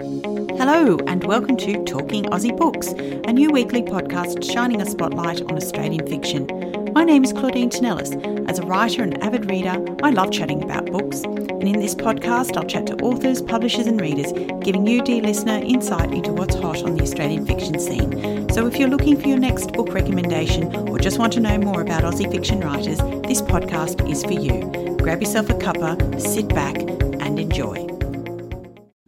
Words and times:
Hello, 0.00 0.98
and 1.06 1.22
welcome 1.22 1.56
to 1.58 1.84
Talking 1.84 2.24
Aussie 2.24 2.56
Books, 2.56 2.88
a 2.88 3.32
new 3.32 3.52
weekly 3.52 3.80
podcast 3.80 4.42
shining 4.52 4.80
a 4.82 4.86
spotlight 4.86 5.40
on 5.42 5.52
Australian 5.52 6.04
fiction. 6.08 6.48
My 6.92 7.04
name 7.04 7.22
is 7.22 7.32
Claudine 7.32 7.70
Tinellis. 7.70 8.48
As 8.50 8.58
a 8.58 8.66
writer 8.66 9.04
and 9.04 9.22
avid 9.22 9.48
reader, 9.48 9.84
I 10.02 10.10
love 10.10 10.32
chatting 10.32 10.64
about 10.64 10.86
books. 10.86 11.22
And 11.22 11.62
in 11.62 11.78
this 11.78 11.94
podcast, 11.94 12.56
I'll 12.56 12.64
chat 12.64 12.88
to 12.88 12.96
authors, 12.96 13.40
publishers, 13.40 13.86
and 13.86 14.00
readers, 14.00 14.32
giving 14.64 14.84
you, 14.84 15.00
dear 15.00 15.22
listener, 15.22 15.58
insight 15.58 16.12
into 16.12 16.32
what's 16.32 16.56
hot 16.56 16.82
on 16.82 16.96
the 16.96 17.02
Australian 17.04 17.46
fiction 17.46 17.78
scene. 17.78 18.48
So 18.48 18.66
if 18.66 18.76
you're 18.76 18.88
looking 18.88 19.16
for 19.16 19.28
your 19.28 19.38
next 19.38 19.74
book 19.74 19.94
recommendation 19.94 20.74
or 20.88 20.98
just 20.98 21.20
want 21.20 21.34
to 21.34 21.40
know 21.40 21.56
more 21.58 21.82
about 21.82 22.02
Aussie 22.02 22.28
fiction 22.28 22.58
writers, 22.62 22.98
this 23.28 23.42
podcast 23.42 24.10
is 24.10 24.24
for 24.24 24.32
you. 24.32 24.96
Grab 24.96 25.20
yourself 25.20 25.50
a 25.50 25.54
cuppa, 25.54 26.20
sit 26.20 26.48
back, 26.48 26.78
and 26.78 27.38
enjoy. 27.38 27.93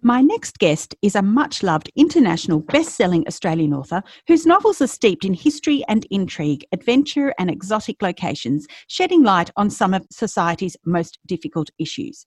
My 0.06 0.20
next 0.20 0.60
guest 0.60 0.94
is 1.02 1.16
a 1.16 1.20
much 1.20 1.64
loved 1.64 1.90
international 1.96 2.60
best 2.60 2.94
selling 2.94 3.26
Australian 3.26 3.74
author 3.74 4.04
whose 4.28 4.46
novels 4.46 4.80
are 4.80 4.86
steeped 4.86 5.24
in 5.24 5.34
history 5.34 5.82
and 5.88 6.06
intrigue, 6.12 6.64
adventure 6.70 7.34
and 7.40 7.50
exotic 7.50 8.00
locations, 8.00 8.68
shedding 8.86 9.24
light 9.24 9.50
on 9.56 9.68
some 9.68 9.92
of 9.92 10.06
society's 10.12 10.76
most 10.84 11.18
difficult 11.26 11.70
issues. 11.80 12.24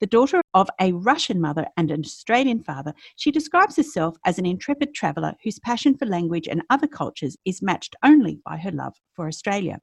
The 0.00 0.08
daughter 0.08 0.42
of 0.54 0.70
a 0.80 0.90
Russian 0.90 1.40
mother 1.40 1.66
and 1.76 1.92
an 1.92 2.00
Australian 2.00 2.64
father, 2.64 2.94
she 3.14 3.30
describes 3.30 3.76
herself 3.76 4.16
as 4.26 4.40
an 4.40 4.44
intrepid 4.44 4.92
traveller 4.92 5.34
whose 5.44 5.60
passion 5.60 5.96
for 5.96 6.06
language 6.06 6.48
and 6.48 6.62
other 6.68 6.88
cultures 6.88 7.36
is 7.44 7.62
matched 7.62 7.94
only 8.02 8.40
by 8.44 8.56
her 8.56 8.72
love 8.72 8.94
for 9.14 9.28
Australia. 9.28 9.78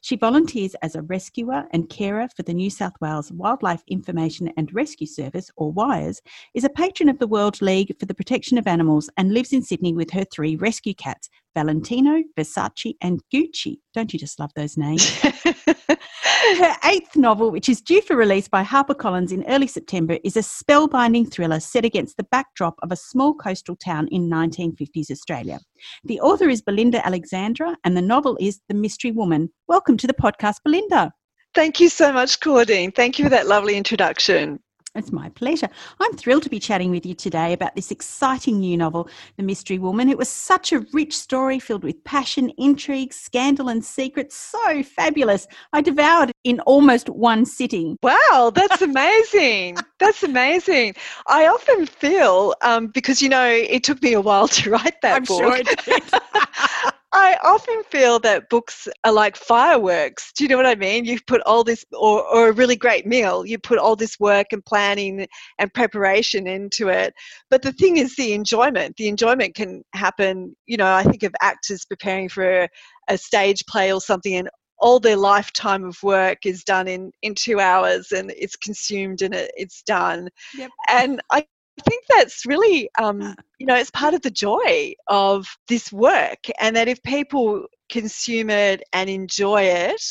She 0.00 0.16
volunteers 0.16 0.74
as 0.82 0.94
a 0.94 1.02
rescuer 1.02 1.66
and 1.72 1.88
carer 1.88 2.28
for 2.34 2.42
the 2.42 2.54
New 2.54 2.70
South 2.70 2.94
Wales 3.00 3.30
Wildlife 3.30 3.82
Information 3.86 4.52
and 4.56 4.72
Rescue 4.74 5.06
Service, 5.06 5.50
or 5.56 5.72
WIRES, 5.72 6.22
is 6.54 6.64
a 6.64 6.70
patron 6.70 7.08
of 7.08 7.18
the 7.18 7.26
World 7.26 7.60
League 7.60 7.94
for 7.98 8.06
the 8.06 8.14
Protection 8.14 8.58
of 8.58 8.66
Animals, 8.66 9.10
and 9.16 9.32
lives 9.32 9.52
in 9.52 9.62
Sydney 9.62 9.92
with 9.92 10.10
her 10.10 10.24
three 10.24 10.56
rescue 10.56 10.94
cats, 10.94 11.28
Valentino, 11.54 12.22
Versace, 12.38 12.94
and 13.00 13.20
Gucci. 13.32 13.78
Don't 13.94 14.12
you 14.12 14.18
just 14.18 14.38
love 14.38 14.50
those 14.54 14.76
names? 14.76 15.20
Her 15.22 16.76
eighth 16.84 17.16
novel, 17.16 17.50
which 17.50 17.68
is 17.68 17.80
due 17.80 18.00
for 18.02 18.16
release 18.16 18.48
by 18.48 18.64
HarperCollins 18.64 19.32
in 19.32 19.44
early 19.48 19.66
September, 19.66 20.18
is 20.24 20.36
a 20.36 20.40
spellbinding 20.40 21.30
thriller 21.30 21.60
set 21.60 21.84
against 21.84 22.16
the 22.16 22.24
backdrop 22.24 22.76
of 22.82 22.92
a 22.92 22.96
small 22.96 23.34
coastal 23.34 23.76
town 23.76 24.08
in 24.08 24.30
1950s 24.30 25.10
Australia. 25.10 25.58
The 26.04 26.20
author 26.20 26.48
is 26.48 26.62
Belinda 26.62 27.04
Alexandra, 27.04 27.76
and 27.84 27.96
the 27.96 28.02
novel 28.02 28.36
is 28.40 28.60
The 28.68 28.74
Mystery 28.74 29.10
Woman. 29.10 29.50
Welcome 29.68 29.96
to 29.98 30.06
the 30.06 30.14
podcast, 30.14 30.56
Belinda. 30.64 31.12
Thank 31.54 31.80
you 31.80 31.88
so 31.88 32.12
much, 32.12 32.40
Claudine. 32.40 32.92
Thank 32.92 33.18
you 33.18 33.24
for 33.24 33.30
that 33.30 33.46
lovely 33.46 33.76
introduction. 33.76 34.60
It's 34.96 35.12
my 35.12 35.28
pleasure. 35.28 35.68
I'm 36.00 36.16
thrilled 36.16 36.42
to 36.42 36.50
be 36.50 36.58
chatting 36.58 36.90
with 36.90 37.06
you 37.06 37.14
today 37.14 37.52
about 37.52 37.76
this 37.76 37.92
exciting 37.92 38.58
new 38.58 38.76
novel, 38.76 39.08
The 39.36 39.44
Mystery 39.44 39.78
Woman. 39.78 40.08
It 40.08 40.18
was 40.18 40.28
such 40.28 40.72
a 40.72 40.80
rich 40.92 41.16
story 41.16 41.60
filled 41.60 41.84
with 41.84 42.02
passion, 42.02 42.50
intrigue, 42.58 43.12
scandal, 43.12 43.68
and 43.68 43.84
secrets. 43.84 44.34
So 44.34 44.82
fabulous. 44.82 45.46
I 45.72 45.80
devoured 45.80 46.30
it 46.30 46.36
in 46.42 46.58
almost 46.60 47.08
one 47.08 47.44
sitting. 47.44 47.98
Wow, 48.02 48.50
that's 48.52 48.82
amazing. 48.82 49.76
that's 50.00 50.24
amazing. 50.24 50.96
I 51.28 51.46
often 51.46 51.86
feel, 51.86 52.56
um, 52.62 52.88
because 52.88 53.22
you 53.22 53.28
know, 53.28 53.46
it 53.46 53.84
took 53.84 54.02
me 54.02 54.14
a 54.14 54.20
while 54.20 54.48
to 54.48 54.70
write 54.70 55.00
that 55.02 55.18
I'm 55.18 55.22
book. 55.22 55.40
sure 55.40 55.56
it 55.56 55.84
did. 55.84 56.02
I 57.12 57.36
often 57.42 57.82
feel 57.90 58.20
that 58.20 58.48
books 58.50 58.86
are 59.04 59.12
like 59.12 59.36
fireworks. 59.36 60.32
Do 60.32 60.44
you 60.44 60.48
know 60.48 60.56
what 60.56 60.66
I 60.66 60.76
mean? 60.76 61.04
You 61.04 61.18
put 61.26 61.40
all 61.42 61.64
this, 61.64 61.84
or, 61.92 62.24
or 62.24 62.48
a 62.50 62.52
really 62.52 62.76
great 62.76 63.04
meal, 63.04 63.44
you 63.44 63.58
put 63.58 63.78
all 63.78 63.96
this 63.96 64.20
work 64.20 64.48
and 64.52 64.64
planning 64.64 65.26
and 65.58 65.74
preparation 65.74 66.46
into 66.46 66.88
it. 66.88 67.12
But 67.50 67.62
the 67.62 67.72
thing 67.72 67.96
is, 67.96 68.14
the 68.14 68.32
enjoyment. 68.32 68.96
The 68.96 69.08
enjoyment 69.08 69.56
can 69.56 69.82
happen, 69.92 70.56
you 70.66 70.76
know, 70.76 70.92
I 70.92 71.02
think 71.02 71.24
of 71.24 71.34
actors 71.40 71.84
preparing 71.84 72.28
for 72.28 72.62
a, 72.62 72.68
a 73.08 73.18
stage 73.18 73.66
play 73.66 73.92
or 73.92 74.00
something, 74.00 74.34
and 74.34 74.48
all 74.78 75.00
their 75.00 75.16
lifetime 75.16 75.84
of 75.84 76.02
work 76.02 76.38
is 76.46 76.64
done 76.64 76.88
in, 76.88 77.12
in 77.22 77.34
two 77.34 77.60
hours 77.60 78.12
and 78.12 78.32
it's 78.36 78.56
consumed 78.56 79.20
and 79.20 79.34
it, 79.34 79.50
it's 79.54 79.82
done. 79.82 80.28
Yep. 80.56 80.70
And 80.88 81.20
I 81.30 81.44
think 81.80 82.04
that's 82.08 82.46
really, 82.46 82.88
um, 82.98 83.34
you 83.58 83.66
know, 83.66 83.76
it's 83.76 83.90
part 83.90 84.14
of 84.14 84.22
the 84.22 84.30
joy 84.30 84.94
of 85.08 85.46
this 85.68 85.92
work, 85.92 86.38
and 86.60 86.76
that 86.76 86.88
if 86.88 87.02
people 87.02 87.66
consume 87.90 88.50
it 88.50 88.82
and 88.92 89.10
enjoy 89.10 89.62
it, 89.62 90.02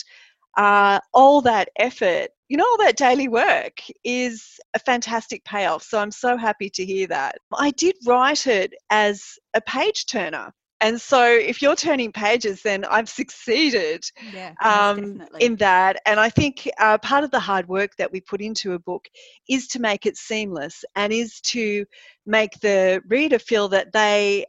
uh, 0.58 1.00
all 1.14 1.42
that 1.42 1.70
effort, 1.78 2.30
you 2.50 2.58
know, 2.58 2.66
all 2.66 2.78
that 2.80 2.98
daily 2.98 3.28
work 3.28 3.80
is 4.04 4.60
a 4.74 4.80
fantastic 4.80 5.44
payoff. 5.46 5.84
So 5.84 6.00
I'm 6.00 6.12
so 6.12 6.36
happy 6.36 6.70
to 6.72 6.86
hear 6.86 7.08
that. 7.08 7.38
I 7.58 7.72
did 7.72 7.96
write 8.06 8.48
it 8.48 8.74
as 8.90 9.24
a 9.54 9.62
page 9.62 10.06
turner. 10.08 10.52
And 10.82 11.00
so, 11.00 11.26
if 11.26 11.62
you're 11.62 11.76
turning 11.76 12.12
pages, 12.12 12.62
then 12.62 12.86
I've 12.86 13.10
succeeded 13.10 14.04
Yeah, 14.22 14.54
um, 14.64 15.22
in 15.40 15.56
that. 15.58 16.02
And 16.06 16.20
I 16.20 16.30
think 16.30 16.70
uh, 16.80 16.98
part 17.00 17.24
of 17.24 17.32
the 17.32 17.40
hard 17.40 17.68
work 17.68 17.96
that 17.98 18.12
we 18.12 18.22
put 18.22 18.42
into 18.42 18.74
a 18.74 18.80
book 18.80 19.08
is 19.50 19.68
to 19.70 19.80
make 19.80 20.06
it 20.06 20.18
seamless 20.18 20.86
and 20.96 21.12
is 21.12 21.42
to 21.42 21.86
make 22.26 22.52
the 22.62 23.02
reader 23.08 23.40
feel 23.40 23.68
that 23.70 23.92
they 23.92 24.46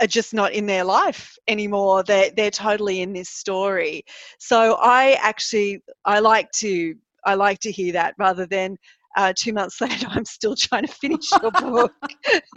are 0.00 0.06
just 0.06 0.34
not 0.34 0.52
in 0.52 0.66
their 0.66 0.84
life 0.84 1.36
anymore. 1.48 2.02
They're, 2.02 2.30
they're 2.36 2.50
totally 2.50 3.02
in 3.02 3.12
this 3.12 3.28
story. 3.28 4.04
So 4.38 4.76
I 4.80 5.18
actually, 5.20 5.82
I 6.04 6.20
like 6.20 6.50
to, 6.52 6.94
I 7.24 7.34
like 7.34 7.60
to 7.60 7.70
hear 7.72 7.92
that 7.92 8.14
rather 8.18 8.46
than 8.46 8.76
uh, 9.16 9.32
two 9.36 9.52
months 9.52 9.80
later, 9.80 10.06
I'm 10.10 10.24
still 10.24 10.54
trying 10.56 10.86
to 10.86 10.92
finish 10.92 11.30
your 11.42 11.50
book. 11.50 11.92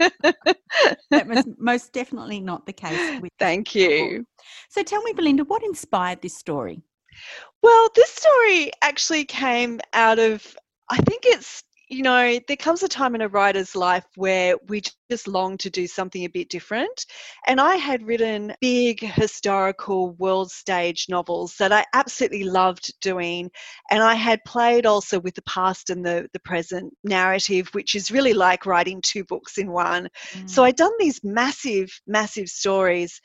that 1.10 1.26
was 1.26 1.46
most 1.58 1.92
definitely 1.92 2.40
not 2.40 2.66
the 2.66 2.72
case 2.72 3.20
with 3.20 3.32
Thank 3.38 3.74
you. 3.74 4.24
So 4.70 4.82
tell 4.82 5.02
me, 5.02 5.12
Belinda, 5.12 5.44
what 5.44 5.62
inspired 5.62 6.22
this 6.22 6.36
story? 6.36 6.82
Well, 7.62 7.88
this 7.94 8.10
story 8.10 8.70
actually 8.82 9.24
came 9.24 9.80
out 9.92 10.18
of, 10.18 10.56
I 10.90 10.98
think 10.98 11.22
it's, 11.24 11.62
you 11.88 12.02
know, 12.02 12.40
there 12.48 12.56
comes 12.56 12.82
a 12.82 12.88
time 12.88 13.14
in 13.14 13.20
a 13.20 13.28
writer's 13.28 13.76
life 13.76 14.04
where 14.16 14.56
we 14.68 14.82
just 15.08 15.28
long 15.28 15.56
to 15.58 15.70
do 15.70 15.86
something 15.86 16.24
a 16.24 16.28
bit 16.28 16.48
different. 16.48 17.06
And 17.46 17.60
I 17.60 17.76
had 17.76 18.04
written 18.04 18.54
big 18.60 19.00
historical 19.00 20.10
world 20.14 20.50
stage 20.50 21.06
novels 21.08 21.54
that 21.58 21.72
I 21.72 21.84
absolutely 21.94 22.42
loved 22.42 22.92
doing. 23.00 23.50
And 23.90 24.02
I 24.02 24.14
had 24.14 24.42
played 24.44 24.84
also 24.84 25.20
with 25.20 25.36
the 25.36 25.42
past 25.42 25.90
and 25.90 26.04
the, 26.04 26.28
the 26.32 26.40
present 26.40 26.92
narrative, 27.04 27.68
which 27.72 27.94
is 27.94 28.10
really 28.10 28.34
like 28.34 28.66
writing 28.66 29.00
two 29.00 29.24
books 29.24 29.58
in 29.58 29.70
one. 29.70 30.08
So 30.46 30.62
Mm. 30.62 30.66
I'd 30.66 30.76
done 30.76 30.92
these 30.98 31.22
massive, 31.22 31.88
massive 32.06 32.48
stories. 32.48 33.20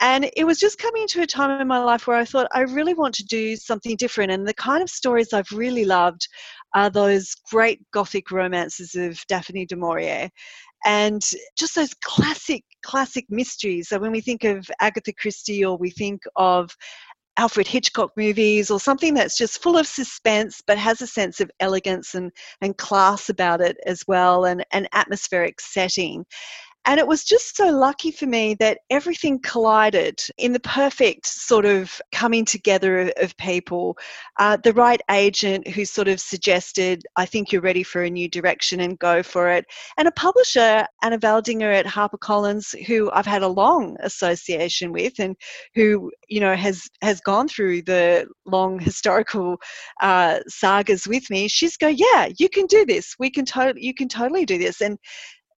And 0.00 0.30
it 0.36 0.44
was 0.44 0.58
just 0.58 0.78
coming 0.78 1.06
to 1.08 1.22
a 1.22 1.26
time 1.26 1.60
in 1.60 1.66
my 1.66 1.78
life 1.78 2.06
where 2.06 2.16
I 2.16 2.24
thought, 2.24 2.48
I 2.52 2.60
really 2.60 2.94
want 2.94 3.14
to 3.16 3.24
do 3.24 3.56
something 3.56 3.96
different. 3.96 4.30
And 4.30 4.46
the 4.46 4.54
kind 4.54 4.82
of 4.82 4.90
stories 4.90 5.32
I've 5.32 5.50
really 5.50 5.84
loved 5.84 6.28
are 6.74 6.90
those 6.90 7.34
great 7.50 7.80
Gothic 7.92 8.30
romances 8.30 8.94
of 8.94 9.20
Daphne 9.26 9.66
du 9.66 9.76
Maurier 9.76 10.30
and 10.84 11.22
just 11.56 11.74
those 11.74 11.94
classic, 12.04 12.62
classic 12.82 13.26
mysteries. 13.28 13.88
So 13.88 13.98
when 13.98 14.12
we 14.12 14.20
think 14.20 14.44
of 14.44 14.70
Agatha 14.80 15.12
Christie 15.12 15.64
or 15.64 15.76
we 15.76 15.90
think 15.90 16.22
of 16.36 16.70
Alfred 17.36 17.68
Hitchcock 17.68 18.10
movies 18.16 18.70
or 18.70 18.80
something 18.80 19.14
that's 19.14 19.36
just 19.36 19.62
full 19.62 19.78
of 19.78 19.86
suspense 19.86 20.60
but 20.66 20.76
has 20.76 21.00
a 21.00 21.06
sense 21.06 21.40
of 21.40 21.50
elegance 21.60 22.14
and, 22.14 22.32
and 22.60 22.76
class 22.76 23.28
about 23.28 23.60
it 23.60 23.76
as 23.86 24.02
well 24.08 24.44
and 24.44 24.64
an 24.72 24.88
atmospheric 24.92 25.60
setting. 25.60 26.24
And 26.88 26.98
it 26.98 27.06
was 27.06 27.22
just 27.22 27.54
so 27.54 27.70
lucky 27.70 28.10
for 28.10 28.24
me 28.24 28.54
that 28.60 28.78
everything 28.88 29.40
collided 29.40 30.18
in 30.38 30.54
the 30.54 30.60
perfect 30.60 31.26
sort 31.26 31.66
of 31.66 32.00
coming 32.12 32.46
together 32.46 33.12
of, 33.18 33.36
people. 33.36 33.96
Uh, 34.38 34.56
the 34.64 34.72
right 34.72 35.02
agent 35.10 35.68
who 35.68 35.84
sort 35.84 36.08
of 36.08 36.18
suggested, 36.18 37.04
I 37.16 37.26
think 37.26 37.52
you're 37.52 37.60
ready 37.60 37.82
for 37.82 38.02
a 38.02 38.10
new 38.10 38.26
direction 38.26 38.80
and 38.80 38.98
go 38.98 39.22
for 39.22 39.50
it. 39.50 39.66
And 39.98 40.08
a 40.08 40.12
publisher, 40.12 40.86
Anna 41.02 41.18
Valdinger 41.18 41.72
at 41.72 41.84
HarperCollins, 41.84 42.74
who 42.86 43.10
I've 43.12 43.26
had 43.26 43.42
a 43.42 43.48
long 43.48 43.98
association 44.00 44.90
with 44.90 45.18
and 45.18 45.36
who, 45.74 46.10
you 46.28 46.40
know, 46.40 46.56
has, 46.56 46.88
has 47.02 47.20
gone 47.20 47.48
through 47.48 47.82
the 47.82 48.26
long 48.46 48.78
historical 48.78 49.58
uh, 50.00 50.38
sagas 50.48 51.06
with 51.06 51.28
me. 51.28 51.48
She's 51.48 51.76
go, 51.76 51.88
yeah, 51.88 52.30
you 52.38 52.48
can 52.48 52.64
do 52.64 52.86
this. 52.86 53.14
We 53.18 53.30
can 53.30 53.44
totally, 53.44 53.84
you 53.84 53.92
can 53.92 54.08
totally 54.08 54.46
do 54.46 54.56
this. 54.56 54.80
And 54.80 54.98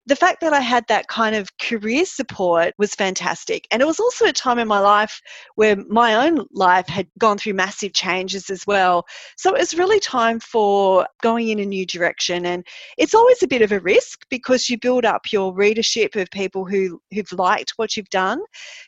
the 0.10 0.16
fact 0.16 0.42
that 0.42 0.54
I 0.54 0.60
had 0.60 0.88
that 0.88 1.08
kind 1.08 1.36
of 1.36 1.56
career 1.60 2.04
support 2.04 2.74
was 2.80 2.96
fantastic. 2.96 3.68
And 3.70 3.80
it 3.80 3.86
was 3.86 4.00
also 4.00 4.26
a 4.26 4.34
time 4.34 4.58
in 4.58 4.68
my 4.68 4.80
life 4.80 5.22
where 5.54 5.76
my 5.88 6.26
own 6.28 6.48
life 6.52 6.88
had 6.88 7.08
gone 7.20 7.38
through 7.38 7.54
massive 7.54 7.94
changes 7.94 8.50
as 8.50 8.66
well. 8.66 9.06
So 9.38 9.54
it 9.54 9.60
was 9.60 9.76
really 9.76 10.00
time 10.00 10.40
for 10.40 11.08
going 11.22 11.50
in 11.50 11.60
a 11.60 11.66
new 11.66 11.86
direction. 11.86 12.48
And 12.48 12.66
it's 12.98 13.14
always 13.14 13.44
a 13.44 13.48
bit 13.48 13.62
of 13.62 13.72
a 13.72 13.80
risk 13.82 14.26
because 14.32 14.68
you 14.68 14.80
build 14.80 15.06
up 15.06 15.32
your 15.32 15.54
readership 15.54 16.16
of 16.16 16.28
people 16.32 16.66
who, 16.66 17.00
who've 17.14 17.32
liked 17.34 17.74
what 17.76 17.96
you've 17.96 18.10
done. 18.10 18.42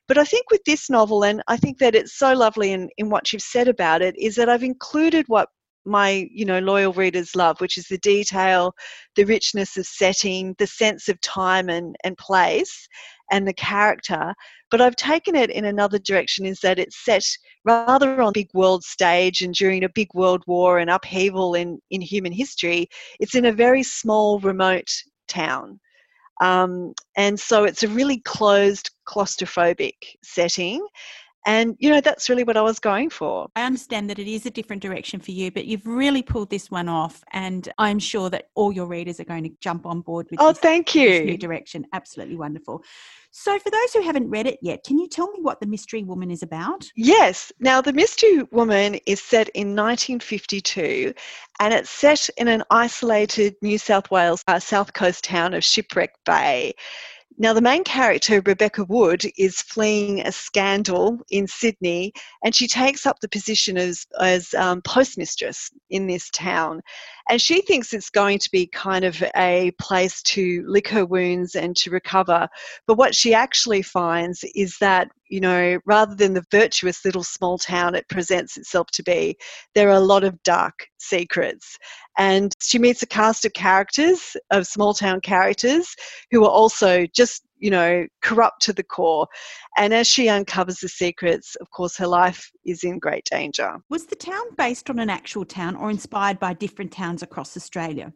But 0.08 0.18
I 0.18 0.24
think 0.24 0.50
with 0.50 0.64
this 0.66 0.90
novel, 0.90 1.24
and 1.24 1.44
I 1.48 1.56
think 1.56 1.78
that 1.78 1.94
it's 1.94 2.18
so 2.18 2.34
lovely 2.34 2.72
in, 2.72 2.90
in 2.98 3.12
what 3.12 3.32
you've 3.32 3.44
said 3.44 3.68
about 3.68 4.02
it, 4.02 4.16
is 4.18 4.36
that 4.38 4.50
I've 4.50 4.64
included 4.64 5.26
what 5.28 5.50
my 5.86 6.28
you 6.32 6.46
know 6.46 6.60
loyal 6.60 6.94
readers 6.94 7.36
love 7.36 7.60
which 7.60 7.78
is 7.78 7.88
the 7.88 7.98
detail 8.00 8.74
the 9.16 9.24
richness 9.24 9.78
of 9.78 9.86
setting 9.86 10.56
the 10.60 10.68
sense 10.68 11.10
of 11.10 11.20
time 11.22 11.70
and, 11.70 11.96
and 12.04 12.18
place 12.18 12.88
and 13.32 13.48
the 13.48 13.54
character. 13.54 14.34
But 14.70 14.82
i've 14.82 14.96
taken 14.96 15.36
it 15.36 15.50
in 15.50 15.66
another 15.66 16.00
direction 16.00 16.46
is 16.46 16.60
that 16.60 16.80
it's 16.80 17.04
set 17.04 17.26
rather 17.66 18.22
on 18.22 18.30
a 18.30 18.32
big 18.32 18.50
world 18.54 18.84
stage 18.84 19.42
and 19.42 19.54
during 19.54 19.84
a 19.84 19.90
big 19.90 20.10
world 20.14 20.44
war 20.48 20.80
and 20.80 20.90
upheaval 20.90 21.56
in, 21.56 21.80
in 21.90 22.02
human 22.02 22.32
history 22.32 22.88
it's 23.20 23.36
in 23.36 23.46
a 23.46 23.52
very 23.52 23.84
small 23.84 24.40
remote 24.40 24.90
town. 25.28 25.80
Um, 26.42 26.94
and 27.18 27.40
so 27.40 27.66
it's 27.66 27.84
a 27.84 27.88
really 27.88 28.20
closed 28.22 28.90
claustrophobic 29.08 29.94
setting 30.24 30.86
and, 31.46 31.76
you 31.80 31.90
know, 31.90 32.02
that's 32.02 32.30
really 32.30 32.44
what 32.44 32.58
I 32.58 32.62
was 32.62 32.80
going 32.80 33.10
for. 33.10 33.48
I 33.56 33.64
understand 33.64 34.10
that 34.10 34.20
it 34.20 34.28
is 34.28 34.46
a 34.46 34.52
different 34.52 34.82
direction 34.82 35.20
for 35.20 35.32
you, 35.32 35.50
but 35.52 35.66
you've 35.66 35.86
really 35.88 36.22
pulled 36.22 36.50
this 36.50 36.70
one 36.70 36.88
off. 36.88 37.24
And 37.34 37.68
I'm 37.80 37.98
sure 37.98 38.30
that 38.30 38.50
all 38.54 38.72
your 38.72 38.86
readers 38.86 39.20
are 39.20 39.26
going 39.26 39.44
to 39.46 39.52
jump 39.60 39.86
on 39.86 40.02
board 40.02 40.28
with 40.30 40.40
oh, 40.40 40.50
this, 40.50 40.60
thank 40.60 40.94
you. 40.94 41.26
new 41.26 41.38
direction. 41.38 41.86
Absolutely 41.94 42.36
wonderful. 42.36 42.84
So, 43.34 43.58
for 43.58 43.70
those 43.70 43.94
who 43.94 44.02
haven't 44.02 44.30
read 44.30 44.46
it 44.46 44.60
yet, 44.62 44.84
can 44.84 45.00
you 45.00 45.08
tell 45.08 45.32
me 45.32 45.40
what 45.42 45.62
The 45.62 45.66
Mystery 45.66 46.04
Woman 46.04 46.30
is 46.30 46.44
about? 46.44 46.86
Yes. 46.96 47.52
Now, 47.60 47.82
The 47.82 47.94
Mystery 47.94 48.44
Woman 48.52 48.96
is 49.08 49.22
set 49.22 49.48
in 49.50 49.70
1952 49.70 51.14
and 51.60 51.74
it's 51.74 51.90
set 51.90 52.30
in 52.38 52.50
an 52.50 52.64
isolated 52.70 53.56
New 53.62 53.78
South 53.78 54.12
Wales 54.12 54.44
uh, 54.48 54.60
south 54.60 54.94
coast 54.94 55.24
town 55.24 55.54
of 55.54 55.64
Shipwreck 55.64 56.12
Bay. 56.26 56.74
Now, 57.42 57.54
the 57.54 57.62
main 57.62 57.84
character, 57.84 58.40
Rebecca 58.46 58.84
Wood, 58.84 59.26
is 59.36 59.64
fleeing 59.64 60.20
a 60.22 60.32
scandal 60.32 61.22
in 61.32 61.48
Sydney 61.48 62.14
and 62.44 62.54
she 62.54 62.68
takes 62.68 63.08
up 63.08 63.20
the 63.20 63.28
position 63.28 63.80
as, 63.80 64.06
as 64.20 64.54
um, 64.54 64.84
postmistress 64.84 65.72
in 65.90 66.06
this 66.06 66.30
town. 66.30 66.84
And 67.32 67.42
she 67.42 67.62
thinks 67.62 67.94
it's 67.94 68.10
going 68.10 68.40
to 68.40 68.52
be 68.52 68.68
kind 68.68 69.06
of 69.06 69.24
a 69.38 69.72
place 69.80 70.22
to 70.24 70.66
lick 70.68 70.90
her 70.90 71.06
wounds 71.06 71.56
and 71.56 71.78
to 71.78 71.90
recover. 71.90 72.50
But 72.88 72.98
what 72.98 73.16
she 73.16 73.34
actually 73.34 73.84
finds 73.84 74.44
is 74.54 74.76
that, 74.82 75.10
you 75.30 75.40
know, 75.40 75.80
rather 75.86 76.14
than 76.14 76.34
the 76.34 76.44
virtuous 76.52 77.06
little 77.06 77.24
small 77.24 77.58
town 77.58 77.96
it 77.96 78.10
presents 78.10 78.58
itself 78.58 78.88
to 78.92 79.04
be, 79.04 79.38
there 79.76 79.88
are 79.88 79.96
a 79.96 80.02
lot 80.02 80.26
of 80.26 80.44
dark 80.44 80.86
secrets. 80.98 81.78
And 82.18 82.54
she 82.62 82.78
meets 82.78 83.02
a 83.02 83.08
cast 83.08 83.46
of 83.46 83.54
characters, 83.54 84.36
of 84.52 84.68
small 84.68 84.94
town 84.94 85.22
characters, 85.22 85.96
who 86.32 86.44
are 86.44 86.52
also 86.52 87.06
just 87.16 87.44
you 87.62 87.70
know, 87.70 88.06
corrupt 88.22 88.62
to 88.64 88.74
the 88.74 88.84
core. 88.84 89.28
And 89.78 89.94
as 89.94 90.08
she 90.08 90.28
uncovers 90.28 90.80
the 90.80 90.90
secrets, 90.90 91.56
of 91.56 91.70
course, 91.72 91.96
her 91.98 92.08
life 92.08 92.52
is 92.66 92.84
in 92.84 93.00
great 93.00 93.26
danger. 93.32 93.78
Was 93.90 94.08
the 94.08 94.16
town 94.16 94.44
based 94.58 94.90
on 94.90 95.00
an 95.00 95.10
actual 95.10 95.46
town 95.46 95.76
or 95.76 95.90
inspired 95.90 96.40
by 96.40 96.54
different 96.54 96.92
towns 96.92 97.24
across 97.24 97.56
Australia? 97.56 98.12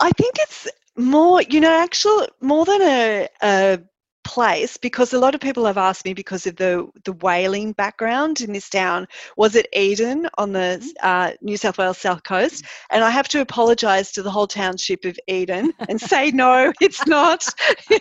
I 0.00 0.10
think 0.10 0.34
it's 0.40 0.68
more, 0.96 1.42
you 1.42 1.60
know, 1.60 1.72
actual 1.72 2.26
more 2.40 2.64
than 2.64 2.82
a, 2.82 3.28
a 3.42 3.78
place 4.24 4.76
because 4.76 5.12
a 5.12 5.18
lot 5.18 5.34
of 5.34 5.40
people 5.40 5.64
have 5.64 5.78
asked 5.78 6.04
me 6.04 6.14
because 6.14 6.46
of 6.46 6.56
the 6.56 6.86
the 7.04 7.12
whaling 7.12 7.72
background 7.72 8.40
in 8.40 8.52
this 8.52 8.68
town. 8.68 9.06
Was 9.36 9.54
it 9.54 9.66
eden 9.72 10.28
on 10.38 10.52
the 10.52 10.80
mm-hmm. 10.80 10.88
uh, 11.02 11.32
new 11.40 11.56
south 11.56 11.78
wales 11.78 11.98
south 11.98 12.24
coast? 12.24 12.64
And 12.90 13.04
i 13.04 13.10
have 13.10 13.28
to 13.28 13.40
apologize 13.40 14.12
to 14.12 14.22
the 14.22 14.30
whole 14.30 14.46
township 14.46 15.04
of 15.04 15.18
eden 15.28 15.72
and 15.88 16.00
say 16.00 16.30
no 16.30 16.72
it's 16.80 17.06
not. 17.06 17.46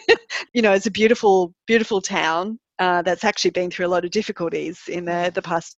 You 0.54 0.62
know 0.62 0.74
it's 0.74 0.88
a 0.88 0.92
beautiful 0.92 1.54
beautiful 1.68 2.02
town 2.02 2.60
uh, 2.80 3.02
that's 3.02 3.24
actually 3.24 3.52
been 3.52 3.72
through 3.72 3.86
a 3.86 3.94
lot 3.96 4.06
of 4.06 4.12
difficulties 4.12 4.82
in 4.88 5.06
the, 5.06 5.32
the 5.34 5.42
past 5.42 5.78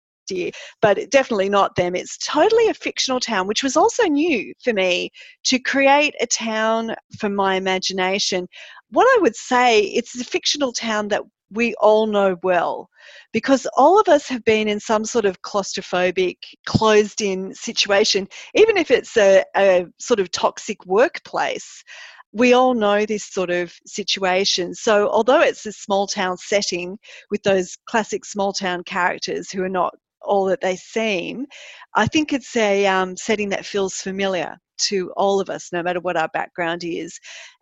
but 0.81 1.11
definitely 1.11 1.49
not 1.49 1.77
them. 1.77 1.95
It's 1.95 2.19
totally 2.19 2.69
a 2.69 2.75
fictional 2.75 3.21
town, 3.21 3.47
which 3.47 3.63
was 3.63 3.77
also 3.77 4.05
new 4.05 4.53
for 4.63 4.73
me 4.73 5.11
to 5.45 5.59
create 5.59 6.15
a 6.21 6.27
town 6.27 6.95
from 7.19 7.35
my 7.35 7.57
imagination 7.57 8.49
what 8.95 9.07
I 9.17 9.23
would 9.23 9.37
say, 9.37 9.81
it's 9.81 10.19
a 10.19 10.25
fictional 10.25 10.73
town 10.73 11.09
that 11.09 11.23
we 11.51 11.75
all 11.75 12.07
know 12.07 12.37
well 12.43 12.89
because 13.33 13.67
all 13.77 14.01
of 14.01 14.09
us 14.09 14.29
have 14.29 14.45
been 14.45 14.69
in 14.69 14.81
some 14.81 15.05
sort 15.05 15.25
of 15.25 15.43
claustrophobic, 15.43 16.37
closed 16.67 17.21
in 17.21 17.53
situation, 17.55 18.27
even 18.55 18.77
if 18.77 18.91
it's 18.91 19.17
a, 19.17 19.45
a 19.57 19.87
sort 19.99 20.21
of 20.21 20.31
toxic 20.31 20.85
workplace. 20.87 21.83
We 22.33 22.53
all 22.53 22.75
know 22.75 23.05
this 23.05 23.25
sort 23.25 23.51
of 23.51 23.73
situation. 23.87 24.75
So, 24.75 25.09
although 25.09 25.41
it's 25.41 25.67
a 25.67 25.73
small 25.73 26.07
town 26.09 26.37
setting 26.37 26.99
with 27.31 27.43
those 27.43 27.77
classic 27.87 28.25
small 28.25 28.53
town 28.53 28.83
characters 28.85 29.51
who 29.51 29.63
are 29.63 29.69
not 29.69 29.95
all 30.25 30.45
that 30.47 30.61
they 30.61 30.77
seem, 30.77 31.47
I 31.95 32.07
think 32.07 32.33
it's 32.33 32.57
a 32.57 32.87
um, 32.87 33.17
setting 33.17 33.49
that 33.51 33.67
feels 33.67 33.95
familiar 33.95 34.59
to 34.77 35.13
all 35.17 35.41
of 35.41 35.51
us, 35.51 35.71
no 35.73 35.83
matter 35.83 36.01
what 36.01 36.17
our 36.17 36.29
background 36.29 36.83
is. 36.85 37.19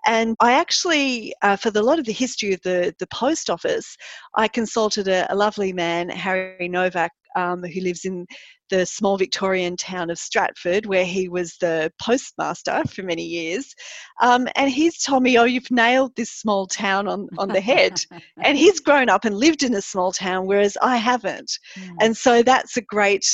And 0.06 0.35
I 0.41 0.53
actually, 0.53 1.35
uh, 1.43 1.56
for 1.56 1.70
the 1.70 1.82
lot 1.82 1.99
of 1.99 2.06
the 2.06 2.12
history 2.12 2.53
of 2.55 2.61
the, 2.62 2.94
the 2.99 3.06
post 3.09 3.50
office, 3.50 3.97
I 4.35 4.49
consulted 4.49 5.09
a, 5.09 5.31
a 5.32 5.37
lovely 5.37 5.73
man, 5.73 6.09
Harry 6.09 6.69
Novak, 6.69 7.12
um, 7.37 7.62
who 7.62 7.81
lives 7.81 8.05
in 8.05 8.26
the 8.70 8.87
small 8.87 9.19
Victorian 9.19 9.76
town 9.76 10.11
of 10.11 10.19
Stratford, 10.19 10.87
where 10.87 11.05
he 11.05 11.29
was 11.29 11.56
the 11.61 11.93
postmaster 12.00 12.82
for 12.88 13.02
many 13.02 13.25
years. 13.25 13.75
Um, 14.23 14.49
and 14.56 14.70
he's 14.70 15.02
told 15.02 15.23
me, 15.23 15.37
Oh, 15.37 15.44
you've 15.44 15.70
nailed 15.70 16.17
this 16.17 16.31
small 16.32 16.67
town 16.67 17.06
on, 17.06 17.29
on 17.38 17.49
the 17.49 17.61
head. 17.61 18.00
and 18.43 18.56
he's 18.56 18.81
grown 18.81 19.08
up 19.08 19.25
and 19.25 19.37
lived 19.37 19.62
in 19.62 19.75
a 19.75 19.82
small 19.82 20.11
town, 20.12 20.46
whereas 20.46 20.76
I 20.81 20.96
haven't. 20.96 21.52
Mm. 21.76 21.96
And 22.00 22.17
so 22.17 22.43
that's 22.43 22.76
a 22.76 22.82
great 22.82 23.25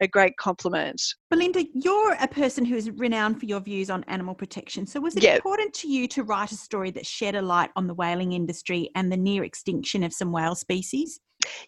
a 0.00 0.06
great 0.06 0.36
compliment. 0.36 1.02
Belinda, 1.30 1.64
you're 1.74 2.16
a 2.20 2.28
person 2.28 2.64
who 2.64 2.76
is 2.76 2.90
renowned 2.90 3.40
for 3.40 3.46
your 3.46 3.60
views 3.60 3.90
on 3.90 4.04
animal 4.04 4.34
protection. 4.34 4.86
So, 4.86 5.00
was 5.00 5.16
it 5.16 5.22
yep. 5.22 5.36
important 5.36 5.74
to 5.74 5.88
you 5.88 6.06
to 6.08 6.22
write 6.22 6.52
a 6.52 6.56
story 6.56 6.90
that 6.92 7.06
shed 7.06 7.34
a 7.34 7.42
light 7.42 7.70
on 7.74 7.86
the 7.86 7.94
whaling 7.94 8.32
industry 8.32 8.90
and 8.94 9.10
the 9.10 9.16
near 9.16 9.42
extinction 9.44 10.02
of 10.02 10.12
some 10.12 10.30
whale 10.30 10.54
species? 10.54 11.18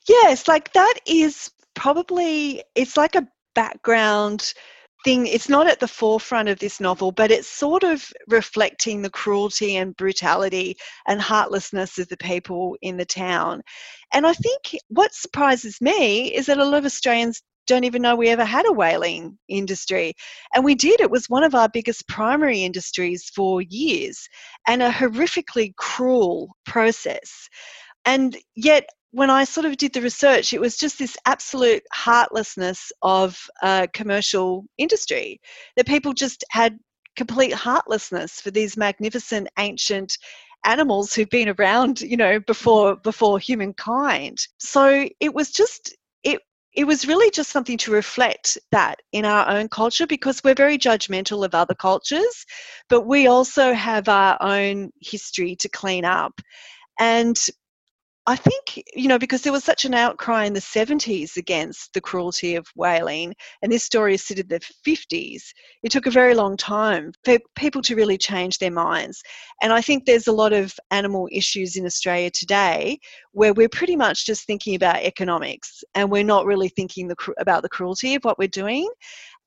Yes, 0.08 0.48
like 0.48 0.72
that 0.72 0.94
is 1.06 1.50
probably, 1.76 2.64
it's 2.74 2.96
like 2.96 3.14
a 3.14 3.28
background 3.54 4.52
thing. 5.04 5.26
It's 5.28 5.48
not 5.48 5.68
at 5.68 5.78
the 5.78 5.86
forefront 5.86 6.48
of 6.48 6.58
this 6.58 6.80
novel, 6.80 7.12
but 7.12 7.30
it's 7.30 7.46
sort 7.46 7.84
of 7.84 8.04
reflecting 8.28 9.02
the 9.02 9.10
cruelty 9.10 9.76
and 9.76 9.96
brutality 9.96 10.76
and 11.06 11.20
heartlessness 11.20 11.98
of 11.98 12.08
the 12.08 12.16
people 12.16 12.76
in 12.82 12.96
the 12.96 13.04
town. 13.04 13.62
And 14.12 14.26
I 14.26 14.32
think 14.32 14.80
what 14.88 15.14
surprises 15.14 15.80
me 15.80 16.34
is 16.34 16.46
that 16.46 16.58
a 16.58 16.64
lot 16.64 16.78
of 16.78 16.84
Australians 16.84 17.40
don't 17.66 17.84
even 17.84 18.02
know 18.02 18.16
we 18.16 18.28
ever 18.28 18.44
had 18.44 18.66
a 18.66 18.72
whaling 18.72 19.38
industry. 19.48 20.14
And 20.54 20.64
we 20.64 20.74
did. 20.74 21.00
It 21.00 21.10
was 21.10 21.26
one 21.28 21.44
of 21.44 21.54
our 21.54 21.68
biggest 21.68 22.06
primary 22.08 22.62
industries 22.62 23.30
for 23.34 23.60
years 23.62 24.28
and 24.66 24.82
a 24.82 24.90
horrifically 24.90 25.74
cruel 25.76 26.56
process. 26.64 27.48
And 28.04 28.36
yet, 28.54 28.86
when 29.12 29.30
I 29.30 29.44
sort 29.44 29.66
of 29.66 29.76
did 29.76 29.92
the 29.92 30.02
research, 30.02 30.52
it 30.52 30.60
was 30.60 30.76
just 30.76 30.98
this 30.98 31.16
absolute 31.26 31.82
heartlessness 31.92 32.92
of 33.02 33.38
commercial 33.92 34.64
industry 34.78 35.40
that 35.76 35.86
people 35.86 36.12
just 36.12 36.44
had 36.50 36.78
complete 37.16 37.52
heartlessness 37.52 38.40
for 38.40 38.50
these 38.50 38.76
magnificent 38.76 39.48
ancient 39.58 40.18
animals 40.66 41.14
who've 41.14 41.30
been 41.30 41.54
around 41.58 42.00
you 42.00 42.16
know 42.16 42.40
before 42.40 42.96
before 42.96 43.38
humankind 43.38 44.38
so 44.58 45.08
it 45.20 45.32
was 45.32 45.52
just 45.52 45.96
it 46.76 46.84
was 46.84 47.08
really 47.08 47.30
just 47.30 47.50
something 47.50 47.78
to 47.78 47.90
reflect 47.90 48.58
that 48.70 49.00
in 49.12 49.24
our 49.24 49.48
own 49.48 49.68
culture 49.68 50.06
because 50.06 50.44
we're 50.44 50.54
very 50.54 50.76
judgmental 50.76 51.44
of 51.44 51.54
other 51.54 51.74
cultures, 51.74 52.44
but 52.90 53.06
we 53.06 53.26
also 53.26 53.72
have 53.72 54.08
our 54.08 54.36
own 54.42 54.90
history 55.00 55.56
to 55.56 55.70
clean 55.70 56.04
up. 56.04 56.38
And 57.00 57.36
I 58.28 58.34
think, 58.34 58.82
you 58.92 59.06
know, 59.06 59.20
because 59.20 59.42
there 59.42 59.52
was 59.52 59.62
such 59.62 59.84
an 59.84 59.94
outcry 59.94 60.46
in 60.46 60.52
the 60.52 60.60
70s 60.60 61.36
against 61.36 61.92
the 61.92 62.00
cruelty 62.00 62.56
of 62.56 62.66
whaling, 62.74 63.32
and 63.62 63.70
this 63.70 63.84
story 63.84 64.14
is 64.14 64.24
set 64.24 64.40
in 64.40 64.48
the 64.48 64.60
50s, 64.84 65.42
it 65.84 65.92
took 65.92 66.06
a 66.06 66.10
very 66.10 66.34
long 66.34 66.56
time 66.56 67.12
for 67.24 67.38
people 67.54 67.80
to 67.82 67.94
really 67.94 68.18
change 68.18 68.58
their 68.58 68.72
minds. 68.72 69.22
And 69.62 69.72
I 69.72 69.80
think 69.80 70.04
there's 70.04 70.26
a 70.26 70.32
lot 70.32 70.52
of 70.52 70.74
animal 70.90 71.28
issues 71.30 71.76
in 71.76 71.86
Australia 71.86 72.30
today 72.30 72.98
where 73.30 73.54
we're 73.54 73.68
pretty 73.68 73.94
much 73.94 74.26
just 74.26 74.44
thinking 74.44 74.74
about 74.74 74.96
economics 75.04 75.84
and 75.94 76.10
we're 76.10 76.24
not 76.24 76.46
really 76.46 76.68
thinking 76.68 77.06
the, 77.06 77.16
about 77.38 77.62
the 77.62 77.68
cruelty 77.68 78.16
of 78.16 78.24
what 78.24 78.38
we're 78.40 78.48
doing. 78.48 78.90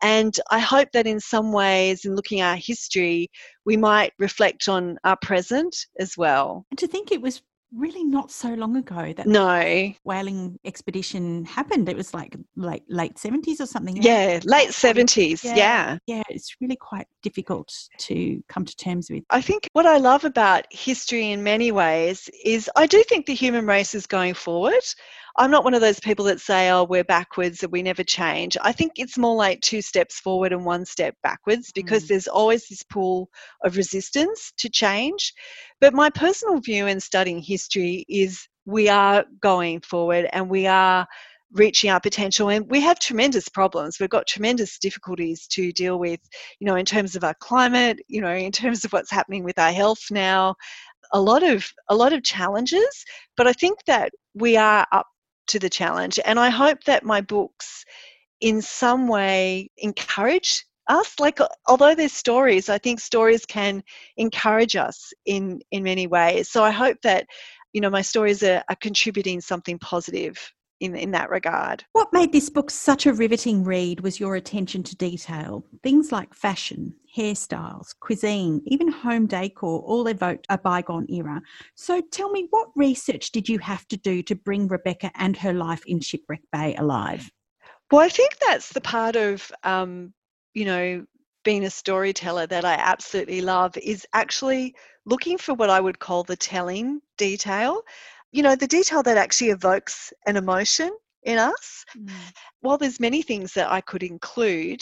And 0.01 0.33
I 0.51 0.59
hope 0.59 0.88
that 0.93 1.05
in 1.05 1.19
some 1.19 1.51
ways, 1.51 2.05
in 2.05 2.15
looking 2.15 2.39
at 2.39 2.51
our 2.51 2.55
history, 2.55 3.29
we 3.65 3.75
might 3.75 4.13
reflect 4.17 4.69
on 4.69 4.98
our 5.03 5.17
present 5.21 5.75
as 6.00 6.15
well. 6.15 6.65
And 6.71 6.79
to 6.79 6.88
think 6.88 7.12
it 7.12 7.21
was 7.21 7.41
really 7.75 8.03
not 8.03 8.31
so 8.31 8.53
long 8.53 8.75
ago 8.77 9.13
that 9.15 9.27
no. 9.27 9.93
whaling 10.03 10.59
expedition 10.65 11.45
happened. 11.45 11.88
It 11.89 11.95
was 11.95 12.13
like 12.13 12.35
late 12.55 12.83
late 12.89 13.15
70s 13.15 13.59
or 13.59 13.65
something 13.65 14.01
yeah 14.01 14.39
late 14.43 14.69
70s 14.69 15.43
yeah, 15.43 15.55
yeah. 15.55 15.97
yeah 16.07 16.23
it's 16.29 16.55
really 16.61 16.75
quite 16.75 17.07
difficult 17.21 17.73
to 17.99 18.41
come 18.49 18.65
to 18.65 18.75
terms 18.75 19.09
with. 19.09 19.23
I 19.29 19.41
think 19.41 19.67
what 19.73 19.85
i 19.85 19.97
love 19.97 20.25
about 20.25 20.65
history 20.71 21.31
in 21.31 21.43
many 21.43 21.71
ways 21.71 22.29
is 22.43 22.69
i 22.75 22.85
do 22.85 23.03
think 23.03 23.25
the 23.25 23.33
human 23.33 23.65
race 23.65 23.93
is 23.93 24.05
going 24.05 24.33
forward 24.33 24.83
I'm 25.39 25.51
not 25.51 25.63
one 25.63 25.74
of 25.74 25.79
those 25.79 26.01
people 26.01 26.25
that 26.25 26.41
say, 26.41 26.69
oh, 26.69 26.84
we're 26.84 27.05
backwards 27.05 27.63
and 27.63 27.72
we 27.72 27.81
never 27.81 28.03
change. 28.03 28.58
I 28.62 28.74
think 28.74 28.93
it's 28.98 29.17
more 29.17 29.38
like 29.38 29.62
two 29.62 29.81
steps 29.81 30.19
forward 30.19 30.51
and 30.51 30.65
one 30.65 30.84
step 30.86 31.15
backwards 31.24 31.72
because 31.74 32.03
mm. 32.03 32.08
there's 32.10 32.27
always 32.27 32.67
this 32.67 32.84
pool 32.84 33.29
of 33.63 33.77
resistance 33.77 34.51
to 34.58 34.69
change. 34.69 35.34
But 35.79 35.93
my 35.93 36.10
personal 36.10 36.60
view 36.60 36.88
in 36.88 37.00
studying 37.00 37.41
history 37.41 38.05
is 38.10 38.46
we 38.65 38.89
are 38.89 39.24
going 39.41 39.79
forward 39.79 40.27
and 40.34 40.50
we 40.50 40.67
are 40.67 41.08
reaching 41.53 41.89
our 41.89 42.01
potential 42.01 42.50
and 42.50 42.69
we 42.69 42.79
have 42.79 43.00
tremendous 43.00 43.50
problems 43.50 44.00
we've 44.00 44.08
got 44.08 44.27
tremendous 44.27 44.77
difficulties 44.77 45.48
to 45.48 45.72
deal 45.72 45.98
with 45.98 46.19
you 46.60 46.67
know 46.67 46.75
in 46.75 46.86
terms 46.86 47.15
of 47.15 47.24
our 47.24 47.34
climate 47.39 48.00
you 48.08 48.22
know 48.22 48.31
in 48.31 48.51
terms 48.51 48.86
of 48.86 48.93
what's 48.93 49.10
happening 49.10 49.43
with 49.43 49.58
our 49.58 49.72
health 49.72 50.03
now 50.12 50.53
a 51.12 51.19
lot 51.19 51.41
of 51.41 51.67
a 51.89 51.96
lot 51.96 52.13
of 52.13 52.22
challenges 52.22 53.03
but 53.36 53.48
i 53.48 53.53
think 53.53 53.79
that 53.88 54.12
we 54.36 54.58
are 54.58 54.86
up 54.91 55.08
to 55.50 55.60
the 55.60 55.70
challenge 55.70 56.20
and 56.25 56.39
i 56.39 56.50
hope 56.50 56.84
that 56.86 57.03
my 57.03 57.22
books 57.22 57.86
in 58.41 58.62
some 58.62 59.08
way 59.08 59.70
encourage 59.77 60.65
us 60.88 61.20
like 61.20 61.39
uh, 61.41 61.48
although 61.68 61.94
there's 61.94 62.13
stories 62.13 62.70
i 62.70 62.77
think 62.77 63.00
stories 63.00 63.46
can 63.46 63.84
encourage 64.18 64.75
us 64.75 65.13
in 65.25 65.60
in 65.72 65.84
many 65.84 66.08
ways. 66.08 66.50
So 66.50 66.63
i 66.63 66.72
hope 66.72 66.98
that 67.03 67.27
you 67.74 67.82
know 67.82 67.89
my 67.89 68.01
stories 68.01 68.44
are, 68.44 68.63
are 68.70 68.75
contributing 68.75 69.41
something 69.41 69.77
positive 69.79 70.38
in, 70.79 70.95
in 70.95 71.12
that 71.12 71.29
regard. 71.29 71.83
What 71.93 72.13
made 72.13 72.31
this 72.31 72.50
book 72.50 72.71
such 72.71 73.05
a 73.05 73.13
riveting 73.13 73.63
read 73.63 74.01
was 74.01 74.19
your 74.19 74.36
attention 74.36 74.83
to 74.83 74.95
detail. 74.95 75.65
Things 75.83 76.12
like 76.12 76.33
fashion, 76.33 76.93
hairstyles, 77.15 77.95
cuisine, 78.00 78.62
even 78.65 78.91
home 78.91 79.27
decor 79.27 79.79
all 79.81 80.07
evoked 80.07 80.45
a 80.50 80.57
bygone 80.57 81.07
era. 81.09 81.41
So 81.75 82.01
tell 82.01 82.29
me, 82.29 82.48
what 82.50 82.69
research 82.75 83.31
did 83.31 83.50
you 83.50 83.59
have 83.59 83.88
to 83.89 83.98
do 83.98 84.21
to 84.24 84.36
bring 84.36 84.67
Rebecca 84.67 85.12
and 85.15 85.36
her 85.38 85.53
life 85.53 85.83
in 85.86 86.00
Shipwreck 86.00 86.41
Bay 86.51 86.75
alive? 86.75 87.29
Well, 87.91 88.01
I 88.01 88.09
think 88.09 88.38
that's 88.48 88.71
the 88.71 88.81
part 88.81 89.15
of, 89.15 89.51
um, 89.63 90.13
you 90.53 90.65
know, 90.65 91.05
being 91.43 91.63
a 91.63 91.69
storyteller 91.69 92.45
that 92.48 92.65
I 92.65 92.74
absolutely 92.74 93.41
love 93.41 93.75
is 93.77 94.05
actually 94.13 94.75
looking 95.05 95.38
for 95.38 95.53
what 95.53 95.69
I 95.69 95.79
would 95.79 96.00
call 96.00 96.24
the 96.24 96.36
telling 96.36 97.01
detail 97.17 97.81
you 98.31 98.43
know, 98.43 98.55
the 98.55 98.67
detail 98.67 99.03
that 99.03 99.17
actually 99.17 99.50
evokes 99.50 100.13
an 100.27 100.38
emotion 100.38 100.95
in 101.24 101.38
us. 101.38 101.86
Mm. 101.98 102.12
While 102.62 102.77
there's 102.77 103.00
many 103.00 103.21
things 103.21 103.53
that 103.53 103.71
I 103.71 103.81
could 103.81 104.03
include, 104.03 104.81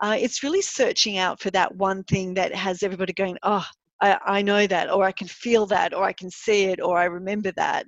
uh, 0.00 0.16
it's 0.18 0.42
really 0.42 0.62
searching 0.62 1.18
out 1.18 1.40
for 1.40 1.50
that 1.50 1.74
one 1.74 2.04
thing 2.04 2.34
that 2.34 2.54
has 2.54 2.82
everybody 2.82 3.12
going, 3.12 3.38
oh, 3.42 3.64
I, 4.00 4.18
I 4.24 4.42
know 4.42 4.66
that, 4.66 4.90
or 4.90 5.04
I 5.04 5.12
can 5.12 5.28
feel 5.28 5.66
that, 5.66 5.92
or 5.94 6.04
I 6.04 6.12
can 6.12 6.30
see 6.30 6.64
it, 6.64 6.80
or 6.80 6.98
I 6.98 7.04
remember 7.04 7.52
that. 7.52 7.86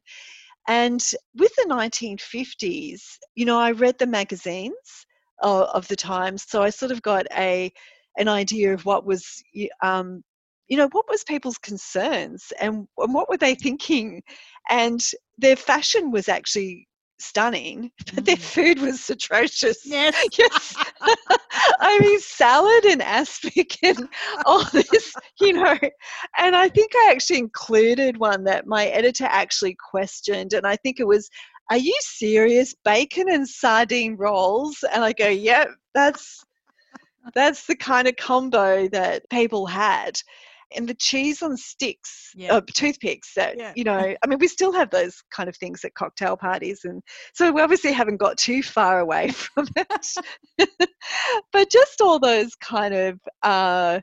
And 0.69 1.02
with 1.37 1.55
the 1.57 1.67
1950s, 1.69 3.02
you 3.35 3.45
know, 3.45 3.59
I 3.59 3.73
read 3.73 3.99
the 3.99 4.07
magazines 4.07 5.07
of, 5.43 5.62
of 5.69 5.88
the 5.88 5.97
time, 5.97 6.37
so 6.37 6.62
I 6.62 6.71
sort 6.71 6.93
of 6.93 7.02
got 7.02 7.26
a 7.37 7.73
an 8.17 8.29
idea 8.29 8.75
of 8.75 8.85
what 8.85 9.07
was 9.07 9.43
um, 9.83 10.23
you 10.71 10.77
know, 10.77 10.89
what 10.93 11.09
was 11.09 11.25
people's 11.25 11.59
concerns 11.59 12.53
and, 12.61 12.87
and 12.97 13.12
what 13.12 13.29
were 13.29 13.37
they 13.37 13.57
thinking? 13.57 14.23
And 14.71 15.05
their 15.37 15.57
fashion 15.57 16.12
was 16.12 16.29
actually 16.29 16.87
stunning, 17.19 17.91
but 18.15 18.25
their 18.25 18.37
mm. 18.37 18.41
food 18.41 18.79
was 18.81 19.11
atrocious. 19.11 19.85
Yes. 19.85 20.17
yes. 20.39 20.77
I 21.81 21.99
mean, 21.99 22.21
salad 22.21 22.85
and 22.85 23.03
aspic 23.03 23.77
and 23.83 24.09
all 24.47 24.65
this, 24.73 25.12
you 25.41 25.55
know. 25.55 25.77
And 26.39 26.55
I 26.55 26.69
think 26.69 26.93
I 26.95 27.11
actually 27.11 27.41
included 27.41 28.17
one 28.19 28.45
that 28.45 28.69
my 28.69 28.87
editor 28.87 29.27
actually 29.29 29.77
questioned. 29.91 30.53
And 30.53 30.67
I 30.67 30.77
think 30.77 31.00
it 31.00 31.07
was, 31.07 31.29
Are 31.71 31.79
you 31.79 31.97
serious? 32.00 32.77
Bacon 32.85 33.29
and 33.29 33.47
sardine 33.47 34.17
rolls? 34.17 34.85
And 34.95 35.03
I 35.05 35.12
go, 35.12 35.29
Yep, 35.29 35.69
that's. 35.95 36.45
That's 37.35 37.67
the 37.67 37.77
kind 37.77 38.09
of 38.09 38.17
combo 38.17 38.89
that 38.89 39.29
people 39.29 39.67
had 39.67 40.19
and 40.77 40.89
the 40.89 40.95
cheese 40.95 41.43
on 41.43 41.57
sticks, 41.57 42.33
yeah. 42.35 42.55
uh, 42.55 42.61
toothpicks 42.73 43.35
that, 43.35 43.57
yeah. 43.59 43.73
you 43.77 43.85
know, 43.85 44.15
I 44.23 44.27
mean, 44.27 44.39
we 44.39 44.49
still 44.49 44.73
have 44.73 44.91
those 44.91 45.23
kind 45.31 45.49
of 45.49 45.57
things 45.57 45.85
at 45.85 45.95
cocktail 45.95 46.37
parties. 46.37 46.81
And 46.85 47.03
so 47.35 47.50
we 47.50 47.61
obviously 47.61 47.93
haven't 47.93 48.19
got 48.19 48.39
too 48.39 48.62
far 48.62 49.00
away 49.00 49.29
from 49.31 49.69
it. 49.77 50.79
but 51.53 51.71
just 51.71 52.00
all 52.00 52.19
those 52.19 52.55
kind 52.57 52.95
of, 52.95 53.21
uh, 53.43 54.00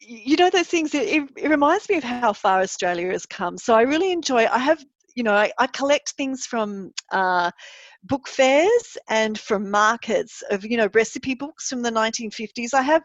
you 0.00 0.36
know, 0.36 0.50
those 0.50 0.68
things, 0.68 0.94
it, 0.94 1.28
it 1.36 1.48
reminds 1.48 1.88
me 1.88 1.96
of 1.96 2.04
how 2.04 2.32
far 2.32 2.60
Australia 2.60 3.10
has 3.10 3.26
come. 3.26 3.58
So 3.58 3.74
I 3.74 3.82
really 3.82 4.12
enjoy, 4.12 4.46
I 4.46 4.58
have 4.58 4.84
you 5.16 5.22
know, 5.22 5.32
I, 5.32 5.50
I, 5.58 5.66
collect 5.66 6.10
things 6.10 6.44
from 6.44 6.92
uh, 7.10 7.50
book 8.04 8.28
fairs 8.28 8.98
and 9.08 9.38
from 9.38 9.70
markets 9.70 10.42
of, 10.50 10.62
you 10.64 10.76
know, 10.76 10.90
recipe 10.92 11.34
books 11.34 11.68
from 11.68 11.80
the 11.80 11.90
1950s. 11.90 12.74
I 12.74 12.82
have 12.82 13.02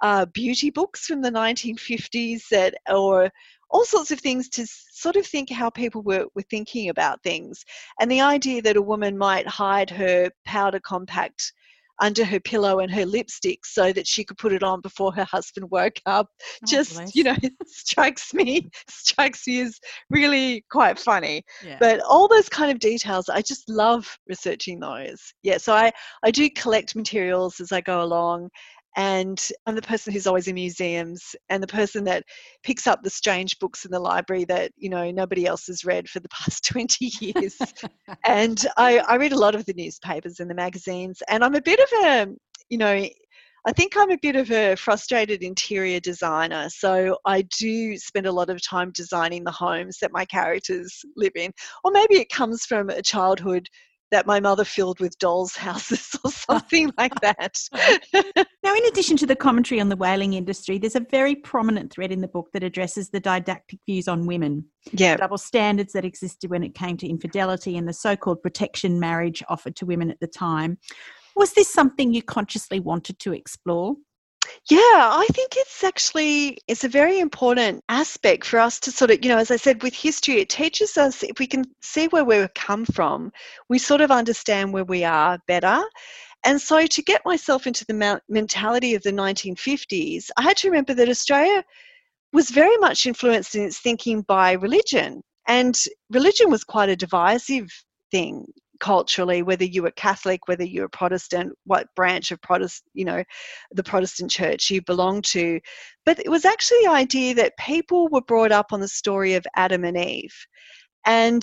uh, 0.00 0.26
beauty 0.26 0.70
books 0.70 1.06
from 1.06 1.22
the 1.22 1.30
1950s 1.30 2.42
that, 2.50 2.74
or 2.90 3.30
all 3.70 3.84
sorts 3.84 4.10
of 4.10 4.20
things 4.20 4.48
to 4.50 4.66
sort 4.66 5.16
of 5.16 5.26
think 5.26 5.50
how 5.50 5.70
people 5.70 6.02
were, 6.02 6.26
were 6.34 6.44
thinking 6.50 6.90
about 6.90 7.22
things. 7.22 7.64
And 8.00 8.10
the 8.10 8.20
idea 8.20 8.62
that 8.62 8.76
a 8.76 8.82
woman 8.82 9.18
might 9.18 9.46
hide 9.46 9.90
her 9.90 10.30
powder 10.44 10.80
compact 10.80 11.52
under 12.00 12.24
her 12.24 12.40
pillow 12.40 12.80
and 12.80 12.92
her 12.92 13.06
lipstick 13.06 13.64
so 13.64 13.92
that 13.92 14.06
she 14.06 14.24
could 14.24 14.36
put 14.36 14.52
it 14.52 14.62
on 14.62 14.80
before 14.80 15.12
her 15.14 15.24
husband 15.24 15.70
woke 15.70 16.00
up 16.06 16.26
oh, 16.40 16.66
just 16.66 16.94
bless. 16.94 17.14
you 17.14 17.22
know 17.22 17.36
strikes 17.66 18.34
me 18.34 18.68
strikes 18.88 19.46
me 19.46 19.60
as 19.60 19.78
really 20.10 20.64
quite 20.70 20.98
funny 20.98 21.42
yeah. 21.64 21.76
but 21.78 22.00
all 22.00 22.26
those 22.26 22.48
kind 22.48 22.72
of 22.72 22.78
details 22.78 23.28
i 23.28 23.40
just 23.40 23.68
love 23.68 24.16
researching 24.28 24.80
those 24.80 25.32
yeah 25.42 25.56
so 25.56 25.72
i 25.72 25.90
i 26.24 26.30
do 26.30 26.50
collect 26.50 26.96
materials 26.96 27.60
as 27.60 27.70
i 27.70 27.80
go 27.80 28.02
along 28.02 28.48
and 28.96 29.40
I'm 29.66 29.74
the 29.74 29.82
person 29.82 30.12
who's 30.12 30.26
always 30.26 30.48
in 30.48 30.54
museums 30.54 31.34
and 31.48 31.62
the 31.62 31.68
person 31.68 32.04
that 32.04 32.24
picks 32.62 32.86
up 32.86 33.02
the 33.02 33.10
strange 33.10 33.58
books 33.58 33.84
in 33.84 33.90
the 33.90 33.98
library 33.98 34.44
that 34.44 34.72
you 34.76 34.88
know 34.88 35.10
nobody 35.10 35.46
else 35.46 35.66
has 35.66 35.84
read 35.84 36.08
for 36.08 36.20
the 36.20 36.28
past 36.30 36.64
20 36.64 37.10
years 37.20 37.56
and 38.24 38.66
I, 38.76 38.98
I 38.98 39.16
read 39.16 39.32
a 39.32 39.38
lot 39.38 39.54
of 39.54 39.64
the 39.66 39.74
newspapers 39.74 40.40
and 40.40 40.50
the 40.50 40.54
magazines 40.54 41.22
and 41.28 41.44
I'm 41.44 41.54
a 41.54 41.62
bit 41.62 41.80
of 41.80 42.04
a 42.04 42.26
you 42.68 42.78
know 42.78 43.06
I 43.66 43.72
think 43.72 43.96
I'm 43.96 44.10
a 44.10 44.18
bit 44.18 44.36
of 44.36 44.50
a 44.50 44.76
frustrated 44.76 45.42
interior 45.42 45.98
designer, 45.98 46.68
so 46.68 47.16
I 47.24 47.46
do 47.58 47.96
spend 47.96 48.26
a 48.26 48.32
lot 48.32 48.50
of 48.50 48.62
time 48.62 48.92
designing 48.94 49.42
the 49.42 49.50
homes 49.50 49.96
that 50.02 50.12
my 50.12 50.26
characters 50.26 51.02
live 51.16 51.32
in. 51.34 51.50
Or 51.82 51.90
maybe 51.90 52.16
it 52.16 52.28
comes 52.28 52.66
from 52.66 52.90
a 52.90 53.00
childhood 53.00 53.66
that 54.14 54.26
my 54.26 54.38
mother 54.38 54.64
filled 54.64 55.00
with 55.00 55.18
dolls' 55.18 55.56
houses 55.68 56.16
or 56.24 56.30
something 56.30 56.88
like 56.96 57.12
that. 57.20 57.58
now, 58.14 58.74
in 58.74 58.86
addition 58.86 59.16
to 59.16 59.26
the 59.26 59.34
commentary 59.34 59.80
on 59.80 59.88
the 59.88 59.96
whaling 59.96 60.34
industry, 60.34 60.78
there's 60.78 60.94
a 60.94 61.06
very 61.10 61.34
prominent 61.34 61.92
thread 61.92 62.12
in 62.12 62.20
the 62.20 62.28
book 62.28 62.48
that 62.52 62.62
addresses 62.62 63.10
the 63.10 63.18
didactic 63.18 63.80
views 63.86 64.06
on 64.06 64.26
women. 64.26 64.64
Yeah. 64.92 65.16
Double 65.16 65.36
standards 65.36 65.92
that 65.94 66.04
existed 66.04 66.48
when 66.48 66.62
it 66.62 66.76
came 66.76 66.96
to 66.98 67.08
infidelity 67.08 67.76
and 67.76 67.88
the 67.88 67.92
so 67.92 68.14
called 68.14 68.40
protection 68.40 69.00
marriage 69.00 69.42
offered 69.48 69.74
to 69.76 69.86
women 69.86 70.12
at 70.12 70.20
the 70.20 70.28
time. 70.28 70.78
Was 71.34 71.52
this 71.54 71.68
something 71.72 72.14
you 72.14 72.22
consciously 72.22 72.78
wanted 72.78 73.18
to 73.18 73.32
explore? 73.32 73.96
Yeah, 74.70 74.78
I 74.78 75.26
think 75.32 75.52
it's 75.56 75.84
actually 75.84 76.58
it's 76.68 76.84
a 76.84 76.88
very 76.88 77.20
important 77.20 77.82
aspect 77.88 78.46
for 78.46 78.58
us 78.58 78.80
to 78.80 78.90
sort 78.90 79.10
of, 79.10 79.22
you 79.22 79.28
know, 79.28 79.38
as 79.38 79.50
I 79.50 79.56
said, 79.56 79.82
with 79.82 79.94
history, 79.94 80.40
it 80.40 80.48
teaches 80.48 80.96
us 80.96 81.22
if 81.22 81.38
we 81.38 81.46
can 81.46 81.64
see 81.82 82.08
where 82.08 82.24
we've 82.24 82.52
come 82.54 82.84
from, 82.86 83.32
we 83.68 83.78
sort 83.78 84.00
of 84.00 84.10
understand 84.10 84.72
where 84.72 84.84
we 84.84 85.04
are 85.04 85.38
better. 85.46 85.82
And 86.44 86.60
so 86.60 86.86
to 86.86 87.02
get 87.02 87.22
myself 87.24 87.66
into 87.66 87.84
the 87.86 88.20
mentality 88.28 88.94
of 88.94 89.02
the 89.02 89.12
1950s, 89.12 90.30
I 90.36 90.42
had 90.42 90.56
to 90.58 90.68
remember 90.68 90.94
that 90.94 91.08
Australia 91.08 91.64
was 92.32 92.50
very 92.50 92.76
much 92.78 93.06
influenced 93.06 93.54
in 93.54 93.64
its 93.64 93.78
thinking 93.80 94.22
by 94.22 94.52
religion. 94.52 95.22
And 95.48 95.78
religion 96.10 96.50
was 96.50 96.64
quite 96.64 96.88
a 96.88 96.96
divisive 96.96 97.68
thing 98.10 98.46
culturally, 98.84 99.42
whether 99.42 99.64
you 99.64 99.82
were 99.82 99.90
Catholic, 99.92 100.46
whether 100.46 100.62
you 100.62 100.82
were 100.82 100.90
Protestant, 100.90 101.54
what 101.64 101.88
branch 101.96 102.30
of 102.30 102.42
Protestant, 102.42 102.90
you 102.92 103.06
know, 103.06 103.24
the 103.72 103.82
Protestant 103.82 104.30
church 104.30 104.70
you 104.70 104.82
belonged 104.82 105.24
to. 105.24 105.58
But 106.04 106.18
it 106.18 106.28
was 106.28 106.44
actually 106.44 106.80
the 106.82 106.90
idea 106.90 107.34
that 107.36 107.56
people 107.56 108.08
were 108.10 108.20
brought 108.20 108.52
up 108.52 108.74
on 108.74 108.80
the 108.80 108.88
story 108.88 109.36
of 109.36 109.46
Adam 109.56 109.84
and 109.84 109.96
Eve. 109.96 110.36
And 111.06 111.42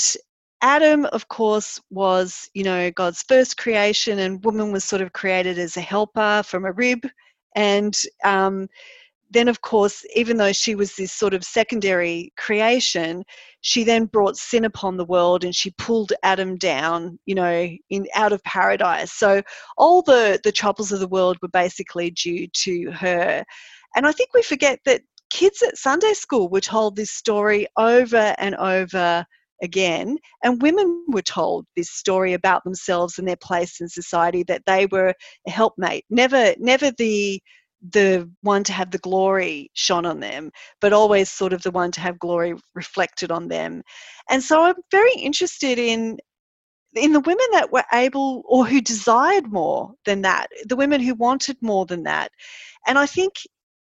Adam, 0.61 1.05
of 1.05 1.29
course, 1.29 1.81
was, 1.89 2.47
you 2.53 2.63
know, 2.63 2.91
God's 2.91 3.23
first 3.23 3.57
creation, 3.57 4.19
and 4.19 4.45
woman 4.45 4.71
was 4.71 4.83
sort 4.83 5.01
of 5.01 5.11
created 5.13 5.57
as 5.57 5.77
a 5.77 5.81
helper 5.81 6.43
from 6.45 6.65
a 6.65 6.71
rib. 6.73 6.99
And 7.55 7.99
um, 8.23 8.67
then, 9.31 9.47
of 9.47 9.61
course, 9.61 10.05
even 10.13 10.37
though 10.37 10.51
she 10.51 10.75
was 10.75 10.95
this 10.95 11.13
sort 11.13 11.33
of 11.33 11.43
secondary 11.43 12.33
creation, 12.37 13.23
she 13.61 13.83
then 13.83 14.05
brought 14.05 14.35
sin 14.35 14.65
upon 14.65 14.97
the 14.97 15.05
world 15.05 15.43
and 15.43 15.55
she 15.55 15.71
pulled 15.77 16.11
Adam 16.23 16.57
down, 16.57 17.17
you 17.25 17.35
know, 17.35 17.69
in 17.89 18.07
out 18.13 18.33
of 18.33 18.43
paradise. 18.43 19.13
So 19.13 19.41
all 19.77 20.01
the 20.01 20.39
the 20.43 20.51
troubles 20.51 20.91
of 20.91 20.99
the 20.99 21.07
world 21.07 21.37
were 21.41 21.47
basically 21.47 22.11
due 22.11 22.47
to 22.47 22.91
her. 22.91 23.43
And 23.95 24.05
I 24.05 24.11
think 24.11 24.33
we 24.33 24.43
forget 24.43 24.79
that 24.85 25.01
kids 25.29 25.63
at 25.63 25.77
Sunday 25.77 26.13
school 26.13 26.49
were 26.49 26.61
told 26.61 26.95
this 26.95 27.11
story 27.11 27.67
over 27.77 28.35
and 28.37 28.55
over 28.55 29.25
again. 29.63 30.17
And 30.43 30.61
women 30.61 31.05
were 31.07 31.21
told 31.21 31.65
this 31.75 31.89
story 31.89 32.33
about 32.33 32.63
themselves 32.63 33.17
and 33.17 33.27
their 33.27 33.37
place 33.37 33.79
in 33.79 33.87
society 33.87 34.43
that 34.43 34.63
they 34.65 34.87
were 34.87 35.13
a 35.47 35.49
helpmate, 35.49 36.03
never, 36.09 36.53
never 36.59 36.91
the 36.91 37.41
the 37.89 38.29
one 38.41 38.63
to 38.65 38.73
have 38.73 38.91
the 38.91 38.97
glory 38.99 39.71
shone 39.73 40.05
on 40.05 40.19
them, 40.19 40.51
but 40.79 40.93
always 40.93 41.31
sort 41.31 41.53
of 41.53 41.63
the 41.63 41.71
one 41.71 41.91
to 41.91 42.01
have 42.01 42.19
glory 42.19 42.55
reflected 42.75 43.31
on 43.31 43.47
them. 43.47 43.81
And 44.29 44.43
so 44.43 44.61
I'm 44.63 44.75
very 44.91 45.13
interested 45.13 45.79
in 45.79 46.17
in 46.93 47.13
the 47.13 47.21
women 47.21 47.45
that 47.53 47.71
were 47.71 47.85
able 47.93 48.43
or 48.45 48.65
who 48.65 48.81
desired 48.81 49.51
more 49.51 49.93
than 50.05 50.21
that, 50.23 50.47
the 50.65 50.75
women 50.75 50.99
who 51.01 51.15
wanted 51.15 51.57
more 51.61 51.85
than 51.85 52.03
that. 52.03 52.31
And 52.85 52.99
I 52.99 53.05
think 53.05 53.33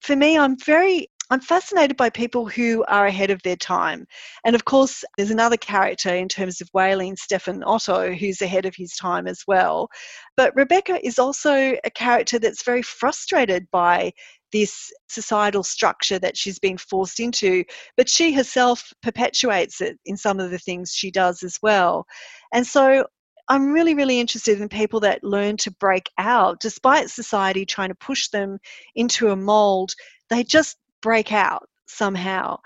for 0.01 0.17
me, 0.17 0.37
I'm 0.37 0.59
very 0.59 1.09
I'm 1.29 1.41
fascinated 1.41 1.97
by 1.97 2.11
people 2.11 2.47
who 2.47 2.85
are 2.87 3.07
ahead 3.07 3.31
of 3.31 3.43
their 3.43 3.57
time. 3.57 4.07
And 4.45 4.55
of 4.55 4.65
course, 4.65 5.03
there's 5.17 5.33
another 5.33 5.57
character 5.57 6.15
in 6.15 6.29
terms 6.29 6.61
of 6.61 6.69
whaling, 6.73 7.17
Stefan 7.17 7.65
Otto, 7.65 8.13
who's 8.13 8.43
ahead 8.43 8.65
of 8.65 8.77
his 8.77 8.93
time 8.95 9.27
as 9.27 9.43
well. 9.49 9.89
But 10.37 10.55
Rebecca 10.55 11.05
is 11.05 11.19
also 11.19 11.77
a 11.85 11.91
character 11.91 12.39
that's 12.39 12.65
very 12.65 12.83
frustrated 12.83 13.67
by 13.73 14.13
this 14.53 14.93
societal 15.09 15.65
structure 15.65 16.21
that 16.21 16.37
she's 16.37 16.61
been 16.61 16.79
forced 16.79 17.19
into, 17.19 17.65
but 17.97 18.09
she 18.09 18.33
herself 18.33 18.93
perpetuates 19.03 19.81
it 19.81 19.99
in 20.07 20.17
some 20.17 20.39
of 20.39 20.53
the 20.53 20.59
things 20.59 20.93
she 20.95 21.11
does 21.11 21.43
as 21.43 21.59
well. 21.61 22.07
And 22.53 22.65
so 22.65 23.05
I'm 23.49 23.73
really, 23.73 23.95
really 23.95 24.21
interested 24.21 24.61
in 24.61 24.69
people 24.69 25.01
that 25.01 25.25
learn 25.25 25.57
to 25.59 25.73
break 25.73 26.09
out 26.19 26.61
despite 26.61 27.11
society 27.11 27.67
trying 27.67 27.89
to 27.89 27.97
push 27.97 28.29
them 28.29 28.59
into 28.95 29.31
a 29.31 29.37
mold. 29.37 29.93
They 30.31 30.45
just 30.45 30.77
break 31.03 31.33
out 31.33 31.69
somehow. 31.87 32.59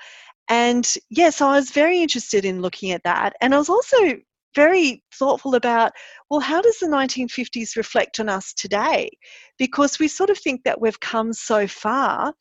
And 0.49 0.85
yes, 0.85 0.99
yeah, 1.11 1.31
so 1.31 1.49
I 1.49 1.57
was 1.57 1.71
very 1.71 2.03
interested 2.03 2.45
in 2.45 2.63
looking 2.63 2.91
at 2.91 3.05
that. 3.05 3.35
And 3.41 3.55
I 3.55 3.59
was 3.59 3.69
also 3.69 3.97
very 4.57 5.03
thoughtful 5.15 5.55
about 5.55 5.93
well, 6.29 6.41
how 6.41 6.61
does 6.61 6.79
the 6.79 6.87
1950s 6.87 7.77
reflect 7.77 8.19
on 8.21 8.29
us 8.29 8.53
today? 8.55 9.11
Because 9.59 9.99
we 9.99 10.09
sort 10.09 10.31
of 10.31 10.39
think 10.39 10.65
that 10.65 10.81
we've 10.81 10.99
come 11.01 11.33
so 11.33 11.67
far, 11.67 12.35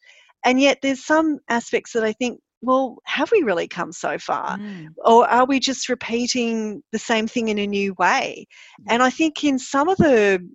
and 0.45 0.59
yet 0.59 0.79
there's 0.81 1.05
some 1.05 1.39
aspects 1.49 1.93
that 1.93 2.03
I 2.03 2.13
think 2.13 2.39
well, 2.61 2.97
have 3.05 3.31
we 3.31 3.43
really 3.43 3.67
come 3.67 3.91
so 3.91 4.17
far? 4.17 4.57
Mm. 4.57 4.87
Or 5.05 5.25
are 5.29 5.45
we 5.45 5.59
just 5.59 5.87
repeating 5.87 6.83
the 6.91 6.99
same 6.99 7.25
thing 7.25 7.47
in 7.47 7.57
a 7.57 7.67
new 7.67 7.93
way? 7.97 8.47
Mm. 8.81 8.85
And 8.89 9.03
I 9.03 9.09
think 9.09 9.43
in 9.43 9.57
some 9.57 9.87
of 9.87 9.97
the 9.97 10.45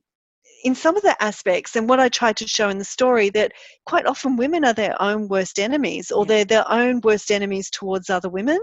in 0.65 0.75
some 0.75 0.97
of 0.97 1.03
the 1.03 1.23
aspects, 1.23 1.77
and 1.77 1.89
what 1.89 2.01
I 2.01 2.09
tried 2.09 2.37
to 2.39 2.49
show 2.49 2.71
in 2.71 2.79
the 2.79 2.85
story, 2.85 3.29
that 3.31 3.53
quite 3.85 4.07
often 4.07 4.37
women 4.37 4.65
are 4.65 4.73
their 4.73 5.01
own 5.01 5.29
worst 5.29 5.59
enemies, 5.59 6.11
or 6.11 6.25
they're 6.25 6.47
their 6.47 6.69
own 6.71 7.01
worst 7.05 7.31
enemies 7.31 7.71
towards 7.71 8.11
other 8.11 8.31
women. 8.31 8.59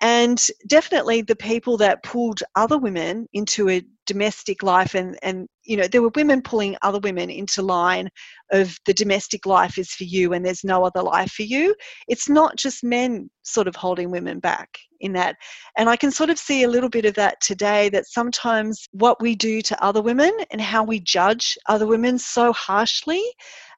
And 0.00 0.40
definitely 0.68 1.22
the 1.22 1.34
people 1.34 1.76
that 1.78 2.04
pulled 2.04 2.42
other 2.54 2.78
women 2.78 3.26
into 3.32 3.68
a 3.68 3.82
domestic 4.06 4.62
life 4.62 4.94
and, 4.94 5.18
and 5.22 5.48
you 5.64 5.76
know, 5.76 5.88
there 5.88 6.02
were 6.02 6.12
women 6.14 6.40
pulling 6.40 6.76
other 6.82 7.00
women 7.00 7.30
into 7.30 7.62
line 7.62 8.08
of 8.52 8.76
the 8.86 8.94
domestic 8.94 9.44
life 9.44 9.76
is 9.76 9.90
for 9.90 10.04
you 10.04 10.34
and 10.34 10.46
there's 10.46 10.62
no 10.62 10.84
other 10.84 11.02
life 11.02 11.32
for 11.32 11.42
you. 11.42 11.74
It's 12.06 12.28
not 12.28 12.54
just 12.56 12.84
men 12.84 13.28
sort 13.42 13.66
of 13.66 13.74
holding 13.74 14.12
women 14.12 14.38
back 14.38 14.68
in 15.00 15.12
that. 15.14 15.36
And 15.76 15.88
I 15.88 15.96
can 15.96 16.10
sort 16.10 16.30
of 16.30 16.38
see 16.38 16.62
a 16.62 16.68
little 16.68 16.88
bit 16.88 17.04
of 17.04 17.14
that 17.14 17.40
today 17.40 17.88
that 17.90 18.06
sometimes 18.06 18.88
what 18.92 19.20
we 19.20 19.34
do 19.34 19.62
to 19.62 19.84
other 19.84 20.02
women 20.02 20.32
and 20.50 20.60
how 20.60 20.84
we 20.84 21.00
judge 21.00 21.56
other 21.66 21.86
women 21.86 22.18
so 22.18 22.52
harshly 22.52 23.22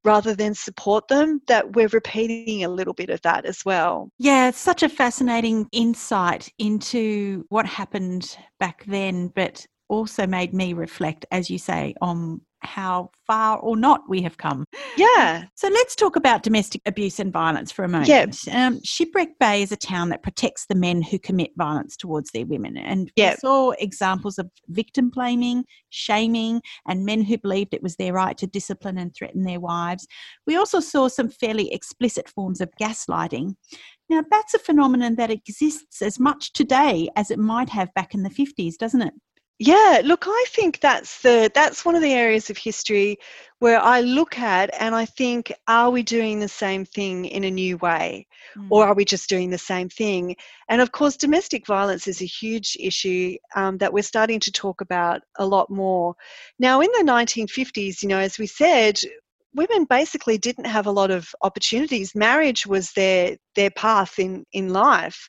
rather 0.03 0.35
than 0.35 0.55
support 0.55 1.07
them, 1.09 1.43
that 1.47 1.77
we're 1.77 1.89
repeating 1.89 2.65
a 2.65 2.69
little 2.69 2.95
bit 2.95 3.11
of 3.11 3.21
that 3.23 3.45
as 3.45 3.63
well. 3.67 4.11
Yeah, 4.19 4.49
it's 4.49 4.59
such 4.59 4.83
a 4.83 4.89
fascinating 4.89 5.69
insight 5.73 6.51
into 6.59 7.45
what 7.51 7.67
happened 7.67 8.37
back 8.59 8.85
then, 8.87 9.29
but 9.29 9.67
also 9.89 10.27
made 10.27 10.55
me 10.55 10.73
reflect, 10.73 11.27
as 11.31 11.51
you 11.51 11.59
say, 11.59 11.95
on 12.01 12.41
how 12.63 13.11
far 13.27 13.59
or 13.59 13.77
not 13.77 14.03
we 14.09 14.23
have 14.23 14.37
come. 14.37 14.65
Yeah. 14.97 15.45
So 15.55 15.69
let's 15.69 15.95
talk 15.95 16.17
about 16.17 16.43
domestic 16.43 16.83
abuse 16.87 17.19
and 17.19 17.33
violence 17.33 17.73
for 17.73 17.85
a 17.85 17.89
moment. 17.89 18.09
Yeah. 18.09 18.27
Um, 18.53 18.81
Shipwreck 18.85 19.39
Bay 19.39 19.63
is 19.63 19.73
a 19.73 19.77
town 19.77 20.11
that 20.11 20.23
protects 20.23 20.67
the 20.67 20.75
men 20.75 21.03
who 21.03 21.19
commit 21.19 21.51
violence 21.57 21.97
towards 21.97 22.31
their 22.31 22.47
women. 22.47 22.77
And 22.77 23.11
yep. 23.17 23.35
we 23.37 23.49
saw 23.49 23.71
examples 23.73 24.39
of 24.39 24.51
victim 24.69 25.11
blaming, 25.11 25.65
shaming, 25.91 26.61
and 26.87 27.05
men 27.05 27.23
who 27.23 27.39
believed 27.39 27.75
it 27.75 27.83
was 27.83 27.97
their 27.97 28.13
right 28.13 28.37
to 28.39 28.47
discipline 28.47 28.99
and 28.99 29.15
threaten 29.15 29.45
their 29.45 29.61
wives. 29.61 30.07
We 30.47 30.57
also 30.57 30.81
saw 30.81 31.09
some 31.09 31.29
fairly 31.29 31.73
explicit 31.73 32.29
forms 32.29 32.61
of 32.61 32.71
gaslighting. 32.81 33.55
Now, 34.09 34.25
that's 34.29 34.55
a 34.55 34.59
phenomenon 34.59 35.15
that 35.17 35.31
exists 35.31 36.03
as 36.03 36.19
much 36.19 36.53
today 36.53 37.09
as 37.15 37.31
it 37.31 37.39
might 37.39 37.69
have 37.69 37.95
back 37.95 38.13
in 38.13 38.25
the 38.25 38.31
50s, 38.31 38.77
doesn't 38.77 39.03
it? 39.03 39.15
Yeah, 39.63 40.01
look, 40.03 40.25
I 40.27 40.45
think 40.49 40.81
that's 40.81 41.21
the 41.21 41.51
that's 41.55 41.85
one 41.85 41.95
of 41.95 42.01
the 42.01 42.15
areas 42.15 42.49
of 42.49 42.57
history 42.57 43.19
where 43.59 43.79
I 43.79 44.01
look 44.01 44.39
at 44.39 44.71
and 44.81 44.95
I 44.95 45.05
think, 45.05 45.53
are 45.69 45.91
we 45.91 46.03
doing 46.03 46.41
the 46.41 46.49
same 46.49 46.87
thing 46.87 47.27
in 47.27 47.45
a 47.45 47.51
new 47.51 47.77
way, 47.77 48.27
mm. 48.57 48.69
or 48.71 48.87
are 48.87 48.95
we 48.95 49.05
just 49.05 49.29
doing 49.29 49.51
the 49.51 49.59
same 49.59 49.91
thing? 49.91 50.35
And 50.71 50.81
of 50.81 50.93
course, 50.93 51.19
domestic 51.19 51.67
violence 51.67 52.09
is 52.09 52.23
a 52.23 52.25
huge 52.25 52.75
issue 52.81 53.37
um, 53.55 53.77
that 53.79 53.93
we're 53.93 54.03
starting 54.03 54.41
to 54.41 54.51
talk 54.51 54.81
about 54.81 55.21
a 55.39 55.45
lot 55.45 55.69
more 55.69 56.15
now. 56.59 56.81
In 56.81 56.89
the 56.93 57.05
1950s, 57.05 58.03
you 58.03 58.09
know, 58.09 58.19
as 58.19 58.39
we 58.39 58.47
said, 58.47 58.99
women 59.55 59.85
basically 59.85 60.39
didn't 60.39 60.67
have 60.67 60.87
a 60.87 60.91
lot 60.93 61.11
of 61.11 61.29
opportunities. 61.43 62.15
Marriage 62.15 62.67
was 62.67 62.93
their 62.93 63.37
their 63.57 63.71
path 63.71 64.19
in 64.19 64.45
in 64.53 64.73
life, 64.73 65.29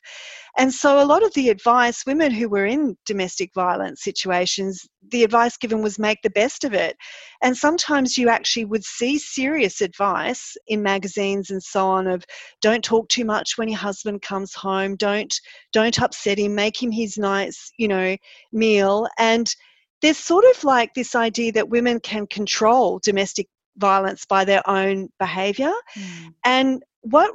and 0.56 0.72
so 0.72 1.02
a 1.02 1.06
lot 1.06 1.24
of 1.24 1.32
the 1.34 1.48
advice 1.48 2.04
women 2.06 2.30
who 2.30 2.48
were 2.48 2.66
in 2.66 2.96
domestic 3.06 3.50
violence 3.54 4.02
situations, 4.02 4.86
the 5.10 5.24
advice 5.24 5.56
given 5.56 5.82
was 5.82 5.98
make 5.98 6.18
the 6.22 6.30
best 6.30 6.64
of 6.64 6.74
it. 6.74 6.96
And 7.42 7.56
sometimes 7.56 8.16
you 8.16 8.28
actually 8.28 8.66
would 8.66 8.84
see 8.84 9.18
serious 9.18 9.80
advice 9.80 10.56
in 10.68 10.82
magazines 10.82 11.50
and 11.50 11.62
so 11.62 11.88
on 11.88 12.06
of 12.06 12.24
don't 12.60 12.84
talk 12.84 13.08
too 13.08 13.24
much 13.24 13.56
when 13.56 13.68
your 13.68 13.78
husband 13.78 14.22
comes 14.22 14.54
home, 14.54 14.96
don't 14.96 15.34
don't 15.72 16.00
upset 16.00 16.38
him, 16.38 16.54
make 16.54 16.80
him 16.80 16.92
his 16.92 17.18
nice 17.18 17.72
you 17.78 17.88
know 17.88 18.16
meal 18.52 19.06
and 19.18 19.54
there's 20.02 20.18
sort 20.18 20.44
of 20.44 20.64
like 20.64 20.92
this 20.94 21.14
idea 21.14 21.52
that 21.52 21.68
women 21.68 22.00
can 22.00 22.26
control 22.26 23.00
domestic 23.04 23.46
violence 23.76 24.24
by 24.24 24.44
their 24.44 24.68
own 24.68 25.08
behaviour. 25.18 25.72
Mm. 25.96 26.34
And 26.44 26.82
what 27.02 27.34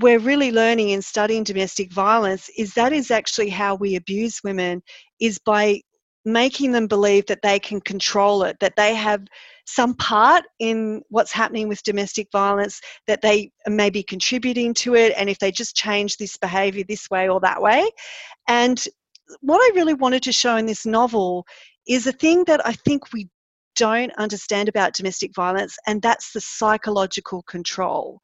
we're 0.00 0.18
really 0.18 0.50
learning 0.50 0.90
in 0.90 1.02
studying 1.02 1.44
domestic 1.44 1.92
violence 1.92 2.50
is 2.56 2.74
that 2.74 2.92
is 2.92 3.10
actually 3.10 3.48
how 3.48 3.76
we 3.76 3.94
abuse 3.96 4.40
women 4.42 4.82
is 5.20 5.38
by 5.38 5.80
making 6.24 6.72
them 6.72 6.86
believe 6.86 7.26
that 7.26 7.42
they 7.42 7.58
can 7.58 7.80
control 7.80 8.44
it 8.44 8.56
that 8.58 8.74
they 8.76 8.94
have 8.94 9.22
some 9.66 9.94
part 9.94 10.44
in 10.58 11.02
what's 11.10 11.32
happening 11.32 11.68
with 11.68 11.82
domestic 11.82 12.26
violence 12.32 12.80
that 13.06 13.20
they 13.20 13.50
may 13.66 13.90
be 13.90 14.02
contributing 14.02 14.72
to 14.72 14.94
it 14.94 15.12
and 15.16 15.28
if 15.28 15.38
they 15.38 15.52
just 15.52 15.76
change 15.76 16.16
this 16.16 16.36
behavior 16.38 16.82
this 16.88 17.08
way 17.10 17.28
or 17.28 17.40
that 17.40 17.60
way 17.60 17.88
and 18.48 18.86
what 19.40 19.58
i 19.58 19.76
really 19.76 19.94
wanted 19.94 20.22
to 20.22 20.32
show 20.32 20.56
in 20.56 20.66
this 20.66 20.86
novel 20.86 21.46
is 21.86 22.06
a 22.06 22.12
thing 22.12 22.42
that 22.46 22.66
i 22.66 22.72
think 22.72 23.12
we 23.12 23.28
don't 23.76 24.12
understand 24.18 24.68
about 24.68 24.94
domestic 24.94 25.34
violence, 25.34 25.76
and 25.86 26.00
that's 26.02 26.32
the 26.32 26.40
psychological 26.40 27.42
control. 27.42 28.20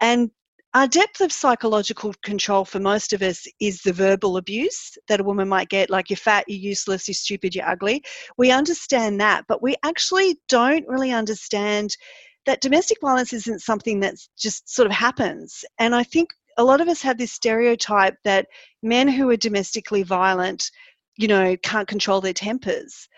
And 0.00 0.30
our 0.74 0.86
depth 0.86 1.22
of 1.22 1.32
psychological 1.32 2.12
control 2.22 2.66
for 2.66 2.80
most 2.80 3.14
of 3.14 3.22
us 3.22 3.46
is 3.60 3.80
the 3.80 3.94
verbal 3.94 4.36
abuse 4.36 4.98
that 5.08 5.20
a 5.20 5.24
woman 5.24 5.48
might 5.48 5.70
get, 5.70 5.88
like 5.88 6.10
you're 6.10 6.18
fat, 6.18 6.44
you're 6.48 6.58
useless, 6.58 7.08
you're 7.08 7.14
stupid, 7.14 7.54
you're 7.54 7.66
ugly. 7.66 8.02
We 8.36 8.50
understand 8.50 9.18
that, 9.20 9.46
but 9.48 9.62
we 9.62 9.76
actually 9.84 10.38
don't 10.50 10.86
really 10.86 11.12
understand 11.12 11.96
that 12.44 12.60
domestic 12.60 12.98
violence 13.00 13.32
isn't 13.32 13.62
something 13.62 14.00
that 14.00 14.16
just 14.38 14.68
sort 14.68 14.86
of 14.86 14.92
happens. 14.92 15.64
And 15.78 15.94
I 15.94 16.02
think 16.02 16.30
a 16.58 16.64
lot 16.64 16.80
of 16.82 16.88
us 16.88 17.00
have 17.02 17.18
this 17.18 17.32
stereotype 17.32 18.16
that 18.24 18.46
men 18.82 19.08
who 19.08 19.30
are 19.30 19.36
domestically 19.36 20.02
violent, 20.02 20.70
you 21.16 21.28
know, 21.28 21.56
can't 21.62 21.88
control 21.88 22.20
their 22.20 22.32
tempers. 22.32 23.08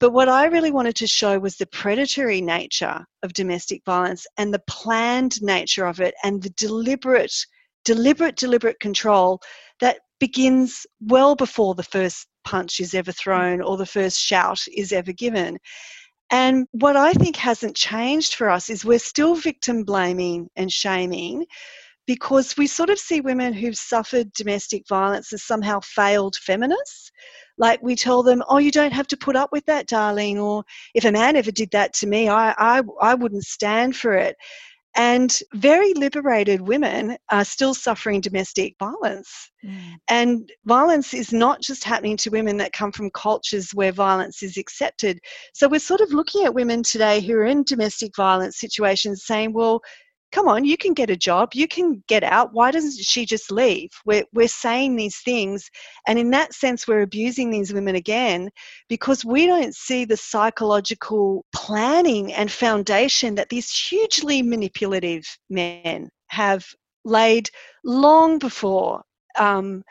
But 0.00 0.12
what 0.14 0.30
I 0.30 0.46
really 0.46 0.70
wanted 0.70 0.96
to 0.96 1.06
show 1.06 1.38
was 1.38 1.56
the 1.56 1.66
predatory 1.66 2.40
nature 2.40 3.04
of 3.22 3.34
domestic 3.34 3.82
violence 3.84 4.26
and 4.38 4.52
the 4.52 4.62
planned 4.66 5.40
nature 5.42 5.86
of 5.86 6.00
it 6.00 6.14
and 6.24 6.42
the 6.42 6.48
deliberate, 6.50 7.34
deliberate, 7.84 8.36
deliberate 8.36 8.80
control 8.80 9.42
that 9.80 9.98
begins 10.18 10.86
well 11.00 11.36
before 11.36 11.74
the 11.74 11.82
first 11.82 12.28
punch 12.44 12.80
is 12.80 12.94
ever 12.94 13.12
thrown 13.12 13.60
or 13.60 13.76
the 13.76 13.84
first 13.84 14.18
shout 14.18 14.60
is 14.74 14.90
ever 14.90 15.12
given. 15.12 15.58
And 16.30 16.66
what 16.70 16.96
I 16.96 17.12
think 17.12 17.36
hasn't 17.36 17.76
changed 17.76 18.36
for 18.36 18.48
us 18.48 18.70
is 18.70 18.84
we're 18.86 18.98
still 18.98 19.34
victim 19.34 19.84
blaming 19.84 20.48
and 20.56 20.72
shaming 20.72 21.44
because 22.06 22.56
we 22.56 22.66
sort 22.66 22.88
of 22.88 22.98
see 22.98 23.20
women 23.20 23.52
who've 23.52 23.76
suffered 23.76 24.32
domestic 24.32 24.88
violence 24.88 25.32
as 25.34 25.42
somehow 25.42 25.80
failed 25.80 26.36
feminists 26.36 27.10
like 27.60 27.80
we 27.82 27.94
tell 27.94 28.22
them, 28.22 28.42
oh, 28.48 28.56
you 28.56 28.72
don't 28.72 28.92
have 28.92 29.06
to 29.08 29.16
put 29.16 29.36
up 29.36 29.52
with 29.52 29.64
that, 29.66 29.86
darling. 29.86 30.38
Or 30.38 30.64
if 30.94 31.04
a 31.04 31.12
man 31.12 31.36
ever 31.36 31.50
did 31.52 31.70
that 31.72 31.92
to 31.94 32.06
me, 32.06 32.28
I, 32.28 32.54
I, 32.58 32.82
I 33.00 33.14
wouldn't 33.14 33.44
stand 33.44 33.94
for 33.94 34.14
it. 34.14 34.34
And 34.96 35.38
very 35.54 35.94
liberated 35.94 36.60
women 36.60 37.16
are 37.30 37.44
still 37.44 37.74
suffering 37.74 38.20
domestic 38.20 38.74
violence. 38.80 39.50
Mm. 39.64 39.94
And 40.08 40.52
violence 40.64 41.14
is 41.14 41.32
not 41.32 41.60
just 41.60 41.84
happening 41.84 42.16
to 42.16 42.30
women 42.30 42.56
that 42.56 42.72
come 42.72 42.90
from 42.90 43.10
cultures 43.10 43.70
where 43.72 43.92
violence 43.92 44.42
is 44.42 44.56
accepted. 44.56 45.20
So 45.54 45.68
we're 45.68 45.78
sort 45.78 46.00
of 46.00 46.12
looking 46.12 46.44
at 46.44 46.54
women 46.54 46.82
today 46.82 47.20
who 47.20 47.34
are 47.34 47.44
in 47.44 47.62
domestic 47.62 48.16
violence 48.16 48.58
situations 48.58 49.26
saying, 49.26 49.52
well, 49.52 49.80
come 50.32 50.48
on, 50.48 50.64
you 50.64 50.76
can 50.76 50.94
get 50.94 51.10
a 51.10 51.16
job, 51.16 51.50
you 51.54 51.66
can 51.66 52.02
get 52.06 52.22
out. 52.22 52.52
Why 52.52 52.70
doesn't 52.70 53.02
she 53.02 53.26
just 53.26 53.50
leave? 53.50 53.90
We're, 54.04 54.24
we're 54.32 54.48
saying 54.48 54.96
these 54.96 55.18
things. 55.18 55.70
And 56.06 56.18
in 56.18 56.30
that 56.30 56.54
sense, 56.54 56.86
we're 56.86 57.02
abusing 57.02 57.50
these 57.50 57.72
women 57.72 57.96
again 57.96 58.50
because 58.88 59.24
we 59.24 59.46
don't 59.46 59.74
see 59.74 60.04
the 60.04 60.16
psychological 60.16 61.44
planning 61.54 62.32
and 62.32 62.50
foundation 62.50 63.34
that 63.34 63.48
these 63.48 63.70
hugely 63.70 64.42
manipulative 64.42 65.24
men 65.48 66.10
have 66.28 66.64
laid 67.04 67.50
long 67.84 68.38
before 68.38 69.02
um, 69.38 69.82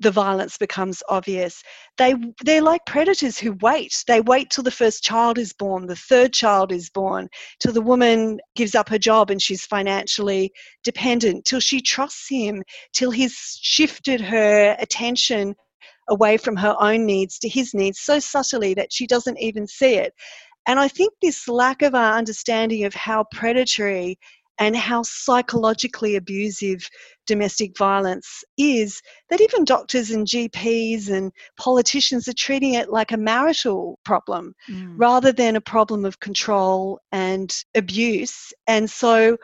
the 0.00 0.10
violence 0.10 0.58
becomes 0.58 1.02
obvious. 1.08 1.62
They 1.96 2.14
they're 2.44 2.62
like 2.62 2.84
predators 2.86 3.38
who 3.38 3.56
wait. 3.60 3.92
They 4.06 4.20
wait 4.20 4.50
till 4.50 4.64
the 4.64 4.70
first 4.70 5.02
child 5.02 5.38
is 5.38 5.52
born, 5.52 5.86
the 5.86 5.96
third 5.96 6.32
child 6.32 6.72
is 6.72 6.90
born, 6.90 7.28
till 7.60 7.72
the 7.72 7.80
woman 7.80 8.38
gives 8.54 8.74
up 8.74 8.88
her 8.88 8.98
job 8.98 9.30
and 9.30 9.40
she's 9.40 9.64
financially 9.64 10.52
dependent, 10.84 11.44
till 11.44 11.60
she 11.60 11.80
trusts 11.80 12.28
him, 12.28 12.62
till 12.92 13.10
he's 13.10 13.58
shifted 13.62 14.20
her 14.20 14.76
attention 14.78 15.54
away 16.08 16.36
from 16.36 16.56
her 16.56 16.76
own 16.80 17.04
needs 17.04 17.38
to 17.40 17.48
his 17.48 17.74
needs 17.74 17.98
so 18.00 18.18
subtly 18.18 18.74
that 18.74 18.92
she 18.92 19.06
doesn't 19.06 19.38
even 19.38 19.66
see 19.66 19.94
it. 19.94 20.12
And 20.66 20.78
I 20.80 20.88
think 20.88 21.12
this 21.22 21.48
lack 21.48 21.82
of 21.82 21.94
our 21.94 22.16
understanding 22.16 22.84
of 22.84 22.94
how 22.94 23.24
predatory 23.32 24.18
and 24.58 24.76
how 24.76 25.02
psychologically 25.02 26.16
abusive 26.16 26.88
domestic 27.26 27.76
violence 27.76 28.44
is 28.56 29.02
that 29.28 29.40
even 29.40 29.64
doctors 29.64 30.10
and 30.10 30.26
GPs 30.26 31.10
and 31.10 31.32
politicians 31.58 32.28
are 32.28 32.32
treating 32.34 32.74
it 32.74 32.90
like 32.90 33.12
a 33.12 33.16
marital 33.16 33.98
problem 34.04 34.54
mm. 34.70 34.94
rather 34.96 35.32
than 35.32 35.56
a 35.56 35.60
problem 35.60 36.04
of 36.04 36.20
control 36.20 37.00
and 37.12 37.54
abuse. 37.74 38.52
And 38.66 38.88
so 38.88 39.36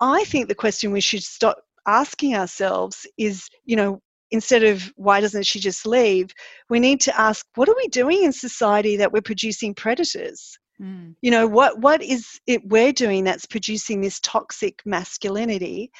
I 0.00 0.24
think 0.24 0.48
the 0.48 0.54
question 0.54 0.92
we 0.92 1.00
should 1.00 1.22
stop 1.22 1.58
asking 1.86 2.34
ourselves 2.34 3.06
is, 3.16 3.48
you 3.64 3.76
know, 3.76 4.00
instead 4.30 4.64
of 4.64 4.92
why 4.96 5.20
doesn't 5.20 5.46
she 5.46 5.60
just 5.60 5.86
leave, 5.86 6.30
we 6.68 6.80
need 6.80 7.00
to 7.02 7.20
ask 7.20 7.46
what 7.54 7.68
are 7.68 7.76
we 7.76 7.88
doing 7.88 8.24
in 8.24 8.32
society 8.32 8.96
that 8.96 9.12
we're 9.12 9.20
producing 9.20 9.74
predators? 9.74 10.58
Mm. 10.80 11.14
You 11.22 11.30
know, 11.30 11.46
what, 11.46 11.80
what 11.80 12.02
is 12.02 12.40
it 12.46 12.66
we're 12.68 12.92
doing 12.92 13.24
that's 13.24 13.46
producing 13.46 14.00
this 14.00 14.20
toxic 14.20 14.82
masculinity? 14.84 15.90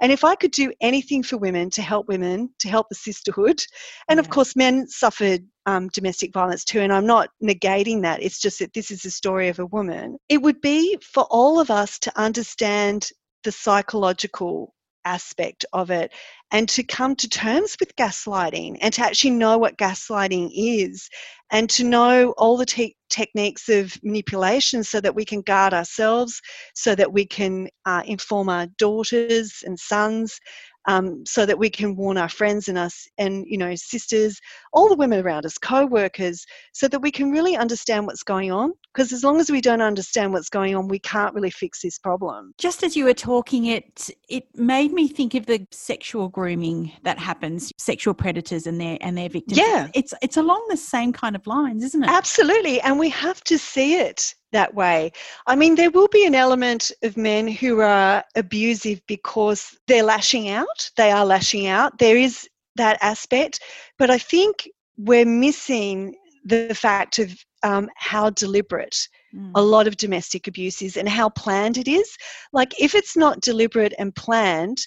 And 0.00 0.12
if 0.12 0.24
I 0.24 0.34
could 0.34 0.50
do 0.50 0.72
anything 0.80 1.22
for 1.22 1.38
women 1.38 1.70
to 1.70 1.82
help 1.82 2.06
women, 2.08 2.50
to 2.58 2.68
help 2.68 2.88
the 2.88 2.94
sisterhood, 2.94 3.64
and 4.08 4.18
yeah. 4.18 4.20
of 4.20 4.28
course, 4.28 4.54
men 4.54 4.86
suffered 4.88 5.44
um, 5.64 5.88
domestic 5.88 6.32
violence 6.32 6.64
too, 6.64 6.80
and 6.80 6.92
I'm 6.92 7.06
not 7.06 7.30
negating 7.42 8.02
that, 8.02 8.22
it's 8.22 8.40
just 8.40 8.58
that 8.58 8.74
this 8.74 8.90
is 8.90 9.02
the 9.02 9.10
story 9.10 9.48
of 9.48 9.58
a 9.58 9.66
woman, 9.66 10.18
it 10.28 10.42
would 10.42 10.60
be 10.60 10.98
for 11.02 11.24
all 11.30 11.58
of 11.58 11.70
us 11.70 11.98
to 12.00 12.12
understand 12.18 13.10
the 13.42 13.52
psychological 13.52 14.74
aspect 15.06 15.64
of 15.72 15.90
it 15.90 16.12
and 16.50 16.68
to 16.68 16.82
come 16.82 17.16
to 17.16 17.28
terms 17.28 17.76
with 17.80 17.96
gaslighting 17.96 18.76
and 18.80 18.92
to 18.92 19.02
actually 19.02 19.30
know 19.30 19.56
what 19.56 19.78
gaslighting 19.78 20.50
is 20.54 21.08
and 21.50 21.70
to 21.70 21.84
know 21.84 22.32
all 22.36 22.56
the 22.56 22.66
te- 22.66 22.96
techniques 23.08 23.68
of 23.68 23.96
manipulation 24.02 24.82
so 24.82 25.00
that 25.00 25.14
we 25.14 25.24
can 25.24 25.40
guard 25.42 25.72
ourselves, 25.72 26.40
so 26.74 26.94
that 26.94 27.12
we 27.12 27.24
can 27.24 27.68
uh, 27.84 28.02
inform 28.04 28.48
our 28.48 28.66
daughters 28.78 29.62
and 29.64 29.78
sons, 29.78 30.40
um, 30.86 31.24
so 31.26 31.44
that 31.46 31.58
we 31.58 31.68
can 31.68 31.96
warn 31.96 32.16
our 32.16 32.28
friends 32.28 32.68
and 32.68 32.78
us 32.78 33.08
and 33.18 33.44
you 33.48 33.58
know 33.58 33.74
sisters 33.74 34.40
all 34.72 34.88
the 34.88 34.94
women 34.94 35.24
around 35.24 35.44
us 35.44 35.58
co-workers 35.58 36.44
so 36.72 36.88
that 36.88 37.00
we 37.00 37.10
can 37.10 37.30
really 37.30 37.56
understand 37.56 38.06
what's 38.06 38.22
going 38.22 38.52
on. 38.52 38.72
Because 38.94 39.12
as 39.12 39.22
long 39.22 39.40
as 39.40 39.50
we 39.50 39.60
don't 39.60 39.82
understand 39.82 40.32
what's 40.32 40.48
going 40.48 40.74
on 40.74 40.88
we 40.88 40.98
can't 40.98 41.34
really 41.34 41.50
fix 41.50 41.82
this 41.82 41.98
problem. 41.98 42.52
Just 42.58 42.82
as 42.82 42.96
you 42.96 43.04
were 43.04 43.14
talking 43.14 43.66
it 43.66 44.10
it 44.28 44.44
made 44.54 44.92
me 44.92 45.08
think 45.08 45.34
of 45.34 45.46
the 45.46 45.66
sexual 45.70 46.28
grooming 46.28 46.92
that 47.02 47.18
happens 47.18 47.72
sexual 47.78 48.14
predators 48.14 48.66
and 48.66 48.80
their 48.80 48.98
and 49.00 49.16
their 49.16 49.28
victims. 49.28 49.58
Yeah. 49.58 49.88
It's 49.94 50.14
it's 50.22 50.36
along 50.36 50.66
the 50.70 50.76
same 50.76 51.12
kind 51.12 51.36
of 51.36 51.46
lines 51.46 51.84
isn't 51.84 52.04
it? 52.04 52.10
Absolutely 52.10 52.80
and 52.80 52.98
we 52.98 53.08
have 53.10 53.42
to 53.44 53.58
see 53.58 53.96
it 53.96 54.34
that 54.52 54.74
way. 54.74 55.12
I 55.46 55.56
mean, 55.56 55.74
there 55.74 55.90
will 55.90 56.08
be 56.08 56.26
an 56.26 56.34
element 56.34 56.90
of 57.02 57.16
men 57.16 57.48
who 57.48 57.80
are 57.80 58.24
abusive 58.36 59.00
because 59.06 59.76
they're 59.86 60.02
lashing 60.02 60.48
out. 60.48 60.90
They 60.96 61.10
are 61.10 61.26
lashing 61.26 61.66
out. 61.66 61.98
There 61.98 62.16
is 62.16 62.48
that 62.76 62.98
aspect. 63.00 63.60
But 63.98 64.10
I 64.10 64.18
think 64.18 64.68
we're 64.96 65.26
missing 65.26 66.14
the 66.44 66.74
fact 66.74 67.18
of 67.18 67.34
um, 67.62 67.88
how 67.96 68.30
deliberate 68.30 69.08
mm. 69.34 69.50
a 69.54 69.62
lot 69.62 69.88
of 69.88 69.96
domestic 69.96 70.46
abuse 70.46 70.80
is 70.80 70.96
and 70.96 71.08
how 71.08 71.28
planned 71.30 71.76
it 71.76 71.88
is. 71.88 72.16
Like, 72.52 72.80
if 72.80 72.94
it's 72.94 73.16
not 73.16 73.40
deliberate 73.40 73.94
and 73.98 74.14
planned, 74.14 74.86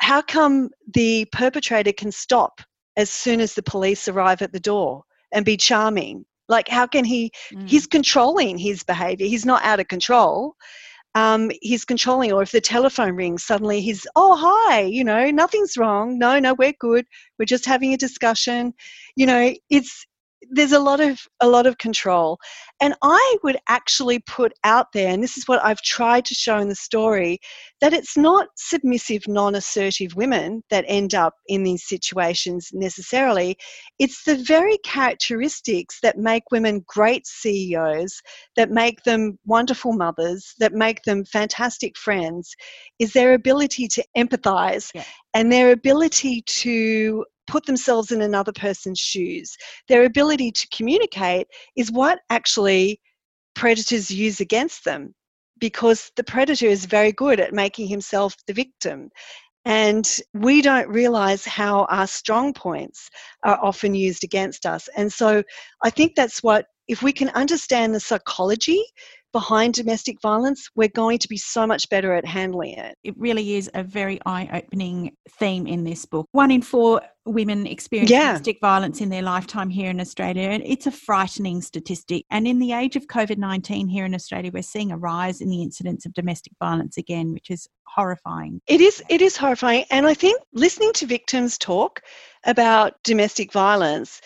how 0.00 0.22
come 0.22 0.70
the 0.94 1.26
perpetrator 1.32 1.92
can 1.92 2.10
stop 2.10 2.60
as 2.96 3.10
soon 3.10 3.40
as 3.40 3.54
the 3.54 3.62
police 3.62 4.08
arrive 4.08 4.42
at 4.42 4.52
the 4.52 4.60
door 4.60 5.02
and 5.32 5.44
be 5.44 5.56
charming 5.56 6.24
like, 6.48 6.68
how 6.68 6.86
can 6.86 7.04
he? 7.04 7.30
Mm. 7.52 7.68
He's 7.68 7.86
controlling 7.86 8.58
his 8.58 8.82
behavior. 8.82 9.26
He's 9.26 9.46
not 9.46 9.64
out 9.64 9.80
of 9.80 9.88
control. 9.88 10.54
Um, 11.14 11.50
he's 11.62 11.84
controlling, 11.84 12.32
or 12.32 12.42
if 12.42 12.52
the 12.52 12.60
telephone 12.60 13.16
rings, 13.16 13.42
suddenly 13.44 13.80
he's, 13.80 14.06
oh, 14.14 14.36
hi, 14.36 14.82
you 14.82 15.02
know, 15.02 15.30
nothing's 15.30 15.76
wrong. 15.76 16.18
No, 16.18 16.38
no, 16.38 16.54
we're 16.54 16.74
good. 16.78 17.06
We're 17.38 17.46
just 17.46 17.66
having 17.66 17.92
a 17.92 17.96
discussion. 17.96 18.72
You 19.16 19.26
know, 19.26 19.54
it's 19.70 20.06
there's 20.50 20.72
a 20.72 20.78
lot 20.78 21.00
of 21.00 21.20
a 21.40 21.48
lot 21.48 21.66
of 21.66 21.78
control 21.78 22.38
and 22.80 22.94
i 23.02 23.36
would 23.42 23.56
actually 23.68 24.18
put 24.20 24.52
out 24.64 24.86
there 24.92 25.08
and 25.08 25.22
this 25.22 25.36
is 25.36 25.46
what 25.46 25.62
i've 25.64 25.82
tried 25.82 26.24
to 26.24 26.34
show 26.34 26.58
in 26.58 26.68
the 26.68 26.74
story 26.74 27.38
that 27.80 27.92
it's 27.92 28.16
not 28.16 28.48
submissive 28.56 29.22
non-assertive 29.28 30.14
women 30.16 30.62
that 30.70 30.84
end 30.88 31.14
up 31.14 31.34
in 31.48 31.62
these 31.62 31.86
situations 31.86 32.70
necessarily 32.72 33.56
it's 33.98 34.24
the 34.24 34.36
very 34.36 34.78
characteristics 34.78 35.98
that 36.02 36.18
make 36.18 36.44
women 36.50 36.84
great 36.86 37.26
ceos 37.26 38.20
that 38.56 38.70
make 38.70 39.02
them 39.04 39.38
wonderful 39.46 39.92
mothers 39.92 40.54
that 40.58 40.72
make 40.72 41.02
them 41.02 41.24
fantastic 41.24 41.96
friends 41.96 42.54
is 42.98 43.12
their 43.12 43.34
ability 43.34 43.88
to 43.88 44.04
empathize 44.16 44.90
yeah. 44.94 45.04
and 45.34 45.52
their 45.52 45.72
ability 45.72 46.42
to 46.46 47.24
put 47.48 47.66
themselves 47.66 48.12
in 48.12 48.22
another 48.22 48.52
person's 48.52 48.98
shoes. 48.98 49.56
Their 49.88 50.04
ability 50.04 50.52
to 50.52 50.68
communicate 50.68 51.48
is 51.76 51.90
what 51.90 52.20
actually 52.30 53.00
predators 53.54 54.10
use 54.10 54.40
against 54.40 54.84
them 54.84 55.14
because 55.58 56.12
the 56.16 56.24
predator 56.24 56.66
is 56.66 56.84
very 56.84 57.12
good 57.12 57.40
at 57.40 57.52
making 57.52 57.88
himself 57.88 58.36
the 58.46 58.52
victim. 58.52 59.10
And 59.64 60.08
we 60.32 60.62
don't 60.62 60.88
realize 60.88 61.44
how 61.44 61.84
our 61.86 62.06
strong 62.06 62.54
points 62.54 63.10
are 63.44 63.58
often 63.62 63.94
used 63.94 64.24
against 64.24 64.64
us. 64.64 64.88
And 64.96 65.12
so 65.12 65.42
I 65.82 65.90
think 65.90 66.14
that's 66.14 66.42
what, 66.42 66.66
if 66.86 67.02
we 67.02 67.12
can 67.12 67.28
understand 67.30 67.94
the 67.94 68.00
psychology 68.00 68.82
behind 69.32 69.74
domestic 69.74 70.20
violence, 70.20 70.68
we're 70.74 70.88
going 70.88 71.18
to 71.18 71.28
be 71.28 71.36
so 71.36 71.66
much 71.66 71.88
better 71.88 72.14
at 72.14 72.24
handling 72.24 72.74
it. 72.74 72.96
It 73.04 73.14
really 73.18 73.56
is 73.56 73.70
a 73.74 73.82
very 73.82 74.18
eye 74.24 74.48
opening 74.52 75.16
theme 75.38 75.66
in 75.66 75.84
this 75.84 76.04
book. 76.04 76.26
One 76.32 76.50
in 76.50 76.62
four 76.62 77.02
women 77.26 77.66
experience 77.66 78.10
yeah. 78.10 78.28
domestic 78.28 78.58
violence 78.60 79.00
in 79.00 79.10
their 79.10 79.22
lifetime 79.22 79.68
here 79.68 79.90
in 79.90 80.00
Australia, 80.00 80.48
and 80.48 80.62
it's 80.64 80.86
a 80.86 80.90
frightening 80.90 81.60
statistic. 81.60 82.24
And 82.30 82.48
in 82.48 82.58
the 82.58 82.72
age 82.72 82.96
of 82.96 83.06
COVID 83.06 83.38
19 83.38 83.88
here 83.88 84.04
in 84.04 84.14
Australia, 84.14 84.50
we're 84.52 84.62
seeing 84.62 84.92
a 84.92 84.96
rise 84.96 85.40
in 85.40 85.48
the 85.48 85.62
incidence 85.62 86.06
of 86.06 86.14
domestic 86.14 86.54
violence 86.58 86.96
again, 86.96 87.32
which 87.32 87.50
is 87.50 87.68
horrifying. 87.84 88.60
It 88.66 88.80
is, 88.80 89.02
it 89.08 89.20
is 89.20 89.36
horrifying. 89.36 89.84
And 89.90 90.06
I 90.06 90.14
think 90.14 90.40
listening 90.52 90.92
to 90.94 91.06
victims 91.06 91.58
talk 91.58 92.00
about 92.44 92.94
domestic 93.04 93.52
violence, 93.52 94.20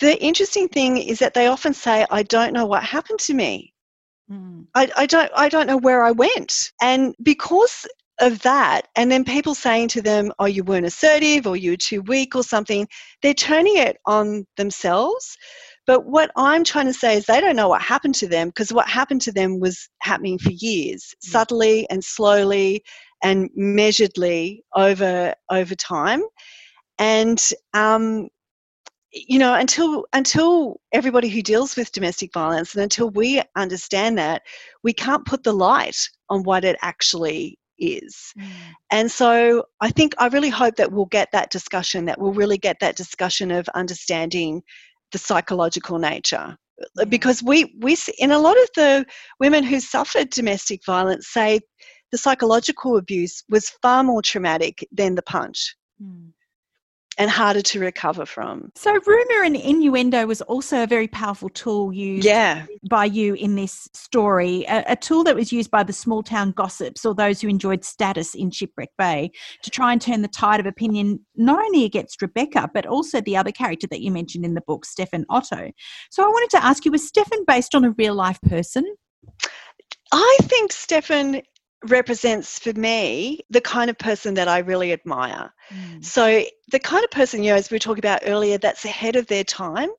the 0.00 0.20
interesting 0.22 0.68
thing 0.68 0.96
is 0.96 1.18
that 1.18 1.34
they 1.34 1.48
often 1.48 1.74
say, 1.74 2.06
I 2.10 2.22
don't 2.22 2.52
know 2.52 2.66
what 2.66 2.84
happened 2.84 3.18
to 3.20 3.34
me. 3.34 3.72
Mm. 4.30 4.66
I, 4.74 4.90
I 4.96 5.06
don't 5.06 5.30
I 5.34 5.48
don't 5.48 5.66
know 5.66 5.78
where 5.78 6.04
I 6.04 6.10
went. 6.12 6.72
And 6.80 7.14
because 7.22 7.86
of 8.20 8.40
that, 8.42 8.88
and 8.96 9.10
then 9.10 9.24
people 9.24 9.54
saying 9.54 9.88
to 9.88 10.02
them, 10.02 10.32
Oh, 10.38 10.46
you 10.46 10.64
weren't 10.64 10.86
assertive 10.86 11.46
or 11.46 11.56
you 11.56 11.72
were 11.72 11.76
too 11.76 12.02
weak 12.02 12.34
or 12.34 12.42
something, 12.42 12.86
they're 13.22 13.34
turning 13.34 13.76
it 13.76 13.96
on 14.06 14.46
themselves. 14.56 15.36
But 15.86 16.04
what 16.04 16.30
I'm 16.36 16.64
trying 16.64 16.86
to 16.86 16.92
say 16.92 17.16
is 17.16 17.24
they 17.24 17.40
don't 17.40 17.56
know 17.56 17.68
what 17.68 17.80
happened 17.80 18.16
to 18.16 18.28
them 18.28 18.48
because 18.48 18.72
what 18.72 18.88
happened 18.88 19.22
to 19.22 19.32
them 19.32 19.60
was 19.60 19.88
happening 20.02 20.38
for 20.38 20.50
years, 20.50 21.14
mm. 21.24 21.30
subtly 21.30 21.88
and 21.88 22.04
slowly 22.04 22.82
and 23.22 23.48
measuredly 23.56 24.60
over 24.74 25.34
over 25.50 25.74
time. 25.74 26.22
And 26.98 27.42
um, 27.74 28.28
you 29.12 29.38
know 29.38 29.54
until 29.54 30.06
until 30.12 30.80
everybody 30.92 31.28
who 31.28 31.42
deals 31.42 31.76
with 31.76 31.92
domestic 31.92 32.32
violence 32.32 32.74
and 32.74 32.82
until 32.82 33.10
we 33.10 33.42
understand 33.56 34.18
that 34.18 34.42
we 34.82 34.92
can't 34.92 35.24
put 35.24 35.42
the 35.42 35.52
light 35.52 36.08
on 36.28 36.42
what 36.42 36.64
it 36.64 36.76
actually 36.82 37.58
is. 37.78 38.34
Mm. 38.38 38.46
And 38.90 39.10
so 39.10 39.64
I 39.80 39.90
think 39.90 40.14
I 40.18 40.26
really 40.26 40.50
hope 40.50 40.76
that 40.76 40.92
we'll 40.92 41.06
get 41.06 41.28
that 41.32 41.50
discussion, 41.50 42.04
that 42.06 42.20
we'll 42.20 42.32
really 42.32 42.58
get 42.58 42.80
that 42.80 42.96
discussion 42.96 43.50
of 43.50 43.68
understanding 43.70 44.62
the 45.12 45.18
psychological 45.18 45.98
nature. 45.98 46.56
Yeah. 46.96 47.04
Because 47.04 47.42
we, 47.42 47.74
we, 47.80 47.96
in 48.18 48.32
a 48.32 48.38
lot 48.38 48.56
of 48.60 48.68
the 48.74 49.06
women 49.40 49.64
who 49.64 49.80
suffered 49.80 50.30
domestic 50.30 50.84
violence, 50.84 51.28
say 51.28 51.60
the 52.10 52.18
psychological 52.18 52.96
abuse 52.96 53.42
was 53.48 53.70
far 53.80 54.02
more 54.02 54.22
traumatic 54.22 54.86
than 54.92 55.14
the 55.14 55.22
punch. 55.22 55.76
Mm 56.02 56.32
and 57.18 57.28
harder 57.28 57.60
to 57.60 57.80
recover 57.80 58.24
from. 58.24 58.70
So, 58.76 58.92
rumor 59.04 59.44
and 59.44 59.56
innuendo 59.56 60.24
was 60.26 60.40
also 60.42 60.84
a 60.84 60.86
very 60.86 61.08
powerful 61.08 61.48
tool 61.48 61.92
used 61.92 62.24
yeah. 62.24 62.64
by 62.88 63.06
you 63.06 63.34
in 63.34 63.56
this 63.56 63.88
story, 63.92 64.64
a, 64.68 64.84
a, 64.86 64.96
tool 64.96 65.24
that 65.24 65.34
was 65.34 65.52
used 65.52 65.70
by 65.70 65.82
the 65.82 65.92
small 65.92 66.22
town 66.22 66.52
gossips 66.52 67.04
or 67.04 67.14
those 67.14 67.40
who 67.40 67.48
enjoyed 67.48 67.84
status 67.84 68.34
in 68.34 68.52
Shipwreck 68.52 68.90
Bay 68.96 69.32
to 69.64 69.70
try 69.70 69.92
and 69.92 70.00
turn 70.00 70.22
the 70.22 70.28
tide 70.28 70.60
of 70.60 70.66
opinion 70.66 71.20
not 71.34 71.58
only 71.58 71.84
against 71.84 72.22
Rebecca, 72.22 72.70
but 72.72 72.86
also 72.86 73.20
the 73.20 73.36
other 73.36 73.52
character 73.52 73.88
that 73.88 74.00
you 74.00 74.12
mentioned 74.12 74.44
in 74.44 74.54
the 74.54 74.60
book, 74.60 74.84
Stefan 74.84 75.26
Otto. 75.28 75.72
So, 76.10 76.24
I 76.24 76.28
wanted 76.28 76.50
to 76.50 76.64
ask 76.64 76.84
you 76.84 76.92
was 76.92 77.06
Stefan 77.06 77.44
based 77.46 77.74
on 77.74 77.84
a 77.84 77.90
real 77.90 78.14
life 78.14 78.40
person? 78.42 78.84
I 80.12 80.36
think 80.42 80.72
Stefan 80.72 81.42
represents 81.86 82.58
for 82.58 82.72
me 82.72 83.40
the 83.50 83.60
kind 83.60 83.90
of 83.90 83.98
person 83.98 84.34
that 84.34 84.48
I 84.48 84.58
really 84.58 84.92
admire. 84.92 85.52
Mm. 85.70 86.04
So, 86.04 86.44
the 86.70 86.80
kind 86.80 87.04
of 87.04 87.10
person, 87.10 87.42
you 87.42 87.50
know, 87.50 87.56
as 87.56 87.70
we 87.70 87.76
were 87.76 87.80
talking 87.80 88.00
about 88.00 88.22
earlier, 88.24 88.58
that's 88.58 88.84
ahead 88.84 89.16
of 89.16 89.26
their 89.26 89.44
time. 89.44 89.90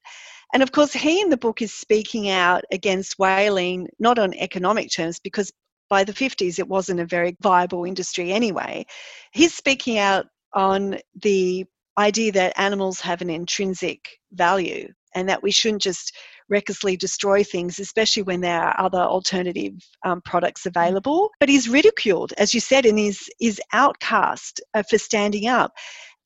And 0.53 0.63
of 0.63 0.71
course, 0.71 0.93
he 0.93 1.21
in 1.21 1.29
the 1.29 1.37
book 1.37 1.61
is 1.61 1.73
speaking 1.73 2.29
out 2.29 2.63
against 2.71 3.19
whaling, 3.19 3.87
not 3.99 4.17
on 4.17 4.33
economic 4.33 4.91
terms, 4.91 5.19
because 5.19 5.51
by 5.89 6.03
the 6.03 6.13
50s 6.13 6.59
it 6.59 6.67
wasn't 6.67 6.99
a 6.99 7.05
very 7.05 7.35
viable 7.41 7.85
industry 7.85 8.31
anyway. 8.31 8.85
He's 9.31 9.55
speaking 9.55 9.97
out 9.97 10.27
on 10.53 10.97
the 11.21 11.65
idea 11.97 12.31
that 12.31 12.57
animals 12.57 12.99
have 13.01 13.21
an 13.21 13.29
intrinsic 13.29 14.17
value 14.31 14.87
and 15.15 15.27
that 15.29 15.43
we 15.43 15.51
shouldn't 15.51 15.81
just 15.81 16.15
recklessly 16.49 16.97
destroy 16.97 17.43
things, 17.43 17.79
especially 17.79 18.23
when 18.23 18.41
there 18.41 18.61
are 18.61 18.79
other 18.79 18.99
alternative 18.99 19.73
um, 20.05 20.21
products 20.21 20.63
mm. 20.63 20.67
available. 20.67 21.29
But 21.39 21.49
he's 21.49 21.69
ridiculed, 21.69 22.33
as 22.37 22.53
you 22.53 22.59
said, 22.59 22.85
and 22.85 22.97
he's, 22.97 23.29
is 23.39 23.61
outcast 23.73 24.61
uh, 24.73 24.83
for 24.89 24.97
standing 24.97 25.47
up. 25.47 25.71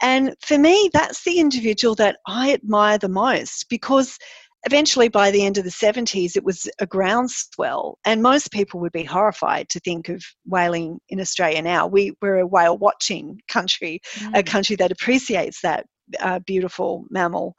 And 0.01 0.35
for 0.41 0.57
me, 0.57 0.89
that's 0.93 1.23
the 1.23 1.39
individual 1.39 1.95
that 1.95 2.17
I 2.27 2.53
admire 2.53 2.97
the 2.97 3.09
most 3.09 3.69
because 3.69 4.17
eventually 4.65 5.09
by 5.09 5.31
the 5.31 5.45
end 5.45 5.57
of 5.57 5.63
the 5.63 5.69
70s 5.69 6.35
it 6.35 6.43
was 6.43 6.69
a 6.79 6.85
groundswell 6.85 7.97
and 8.05 8.21
most 8.21 8.51
people 8.51 8.79
would 8.79 8.91
be 8.91 9.03
horrified 9.03 9.67
to 9.69 9.79
think 9.81 10.09
of 10.09 10.23
whaling 10.45 10.99
in 11.09 11.19
australia 11.19 11.61
now 11.61 11.85
we, 11.85 12.13
we're 12.21 12.39
a 12.39 12.47
whale 12.47 12.77
watching 12.77 13.39
country 13.49 13.99
mm. 14.15 14.31
a 14.37 14.43
country 14.43 14.75
that 14.75 14.91
appreciates 14.91 15.59
that 15.61 15.85
uh, 16.19 16.39
beautiful 16.39 17.05
mammal 17.09 17.55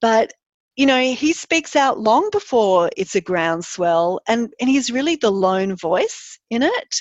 but 0.00 0.32
you 0.76 0.84
know, 0.84 1.00
he 1.00 1.32
speaks 1.32 1.74
out 1.74 1.98
long 1.98 2.28
before 2.30 2.90
it's 2.96 3.14
a 3.14 3.20
groundswell, 3.20 4.20
and, 4.28 4.52
and 4.60 4.68
he's 4.68 4.92
really 4.92 5.16
the 5.16 5.32
lone 5.32 5.74
voice 5.74 6.38
in 6.50 6.62
it. 6.62 7.00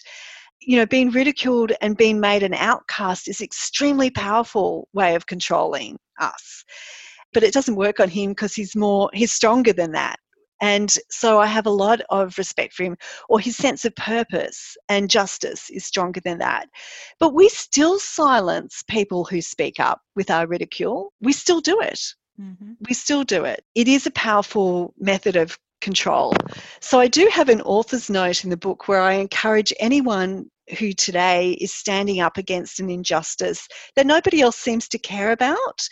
You 0.62 0.78
know, 0.78 0.86
being 0.86 1.12
ridiculed 1.12 1.74
and 1.82 1.98
being 1.98 2.20
made 2.20 2.42
an 2.42 2.54
outcast 2.54 3.28
is 3.28 3.42
extremely 3.42 4.10
powerful 4.10 4.88
way 4.94 5.14
of 5.16 5.28
controlling 5.28 5.98
us. 6.22 6.64
But 7.34 7.44
it 7.44 7.54
doesn't 7.54 7.76
work 7.76 8.00
on 8.00 8.10
him 8.10 8.32
because 8.32 8.56
he's 8.56 8.78
more, 8.78 9.10
he's 9.14 9.34
stronger 9.34 9.74
than 9.74 9.92
that. 9.92 10.16
And 10.62 10.96
so 11.12 11.40
I 11.42 11.48
have 11.48 11.66
a 11.66 11.70
lot 11.70 12.00
of 12.10 12.38
respect 12.38 12.74
for 12.74 12.84
him, 12.84 12.96
or 13.28 13.42
his 13.42 13.58
sense 13.58 13.84
of 13.84 13.94
purpose 13.98 14.78
and 14.88 15.10
justice 15.10 15.70
is 15.70 15.86
stronger 15.86 16.22
than 16.22 16.38
that. 16.38 16.68
But 17.20 17.34
we 17.34 17.50
still 17.50 18.00
silence 18.00 18.82
people 18.88 19.26
who 19.26 19.42
speak 19.42 19.82
up 19.82 20.00
with 20.16 20.32
our 20.32 20.48
ridicule. 20.48 21.12
We 21.20 21.34
still 21.34 21.60
do 21.60 21.82
it. 21.82 22.00
Mm-hmm. 22.40 22.74
We 22.88 22.94
still 22.94 23.24
do 23.24 23.46
it. 23.46 23.64
It 23.76 23.88
is 23.88 24.06
a 24.06 24.12
powerful 24.12 24.94
method 25.00 25.36
of 25.36 25.58
control. 25.82 26.34
So 26.82 27.00
I 27.00 27.08
do 27.08 27.30
have 27.32 27.50
an 27.50 27.62
author's 27.62 28.10
note 28.10 28.44
in 28.44 28.50
the 28.50 28.58
book 28.58 28.88
where 28.88 29.02
I 29.02 29.14
encourage 29.14 29.74
anyone 29.80 30.50
who 30.80 30.94
today 30.94 31.52
is 31.52 31.74
standing 31.74 32.20
up 32.20 32.38
against 32.38 32.80
an 32.80 32.90
injustice 32.90 33.68
that 33.96 34.08
nobody 34.08 34.42
else 34.42 34.58
seems 34.58 34.88
to 34.90 34.98
care 34.98 35.32
about 35.32 35.88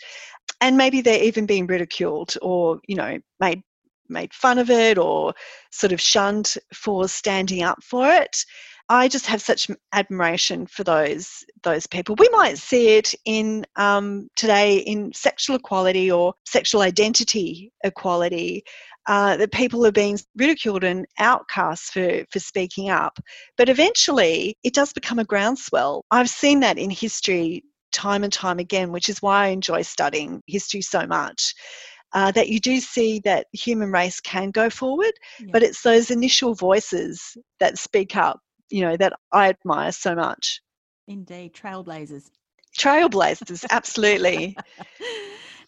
and 0.60 0.76
maybe 0.76 1.00
they're 1.00 1.22
even 1.22 1.46
being 1.46 1.66
ridiculed 1.66 2.34
or 2.42 2.80
you 2.88 2.96
know 2.96 3.18
made 3.38 3.62
made 4.08 4.34
fun 4.34 4.58
of 4.58 4.70
it 4.70 4.98
or 4.98 5.32
sort 5.70 5.92
of 5.92 6.00
shunned 6.00 6.54
for 6.74 7.08
standing 7.08 7.62
up 7.62 7.82
for 7.82 8.08
it 8.08 8.44
I 8.88 9.08
just 9.08 9.26
have 9.26 9.40
such 9.40 9.70
admiration 9.92 10.66
for 10.66 10.84
those 10.84 11.44
those 11.62 11.86
people. 11.86 12.16
We 12.18 12.28
might 12.30 12.58
see 12.58 12.96
it 12.96 13.14
in 13.24 13.64
um, 13.76 14.28
today 14.36 14.78
in 14.78 15.12
sexual 15.14 15.56
equality 15.56 16.10
or 16.10 16.34
sexual 16.46 16.82
identity 16.82 17.72
equality. 17.82 18.64
Uh, 19.06 19.36
that 19.36 19.52
people 19.52 19.84
are 19.84 19.92
being 19.92 20.18
ridiculed 20.34 20.82
and 20.82 21.04
outcast 21.18 21.92
for, 21.92 22.24
for 22.32 22.38
speaking 22.38 22.88
up. 22.88 23.18
But 23.58 23.68
eventually, 23.68 24.56
it 24.64 24.72
does 24.72 24.94
become 24.94 25.18
a 25.18 25.24
groundswell. 25.24 26.06
I've 26.10 26.30
seen 26.30 26.60
that 26.60 26.78
in 26.78 26.88
history 26.88 27.64
time 27.92 28.24
and 28.24 28.32
time 28.32 28.58
again, 28.58 28.92
which 28.92 29.10
is 29.10 29.20
why 29.20 29.44
I 29.44 29.48
enjoy 29.48 29.82
studying 29.82 30.42
history 30.46 30.80
so 30.80 31.06
much. 31.06 31.54
Uh, 32.14 32.30
that 32.30 32.48
you 32.48 32.60
do 32.60 32.80
see 32.80 33.20
that 33.24 33.46
human 33.52 33.90
race 33.90 34.20
can 34.20 34.50
go 34.52 34.70
forward, 34.70 35.12
yeah. 35.40 35.48
but 35.52 35.64
it's 35.64 35.82
those 35.82 36.12
initial 36.12 36.54
voices 36.54 37.36
that 37.58 37.76
speak 37.76 38.16
up 38.16 38.38
you 38.70 38.82
know 38.82 38.96
that 38.96 39.14
I 39.32 39.48
admire 39.48 39.92
so 39.92 40.14
much. 40.14 40.60
Indeed, 41.06 41.54
trailblazers. 41.54 42.30
Trailblazers, 42.76 43.64
absolutely. 43.70 44.56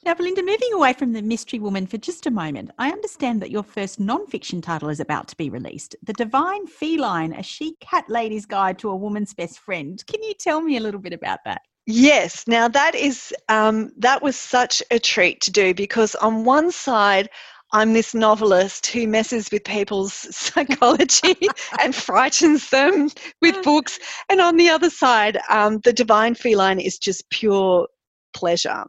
Now, 0.07 0.15
Belinda, 0.15 0.41
moving 0.41 0.73
away 0.73 0.93
from 0.93 1.15
the 1.15 1.21
mystery 1.21 1.59
woman 1.59 1.89
for 1.89 1.99
just 1.99 2.27
a 2.27 2.31
moment, 2.31 2.71
I 2.79 2.93
understand 2.93 3.43
that 3.43 3.51
your 3.51 3.65
first 3.65 3.99
non-fiction 3.99 4.63
title 4.63 4.89
is 4.89 5.01
about 5.01 5.27
to 5.29 5.37
be 5.37 5.51
released, 5.51 5.97
The 6.05 6.13
Divine 6.13 6.69
Feline, 6.69 7.33
a 7.33 7.43
Chic 7.43 7.81
cat 7.81 8.05
lady's 8.09 8.47
guide 8.47 8.79
to 8.79 8.91
a 8.91 8.95
woman's 8.95 9.35
best 9.35 9.59
friend. 9.59 10.01
Can 10.07 10.23
you 10.23 10.33
tell 10.35 10.61
me 10.61 10.77
a 10.77 10.81
little 10.81 11.01
bit 11.01 11.13
about 11.13 11.41
that? 11.45 11.63
Yes. 11.87 12.47
Now 12.47 12.69
that 12.69 12.95
is 12.95 13.35
um, 13.49 13.91
that 13.99 14.23
was 14.23 14.37
such 14.37 14.81
a 14.93 15.01
treat 15.01 15.41
to 15.43 15.51
do 15.51 15.75
because 15.75 16.15
on 16.15 16.45
one 16.45 16.71
side 16.71 17.29
I'm 17.73 17.93
this 17.93 18.15
novelist 18.15 18.87
who 18.87 19.07
messes 19.09 19.51
with 19.51 19.65
people's 19.65 20.13
psychology 20.37 21.37
and 21.83 21.95
frightens 21.95 22.71
them 22.71 23.11
with 23.43 23.63
books. 23.65 23.99
And 24.29 24.41
on 24.41 24.57
the 24.57 24.69
other 24.69 24.91
side, 24.91 25.39
um, 25.51 25.81
the 25.85 25.93
divine 25.93 26.35
feline 26.35 26.81
is 26.81 26.99
just 26.99 27.29
pure 27.31 27.89
pleasure. 28.35 28.85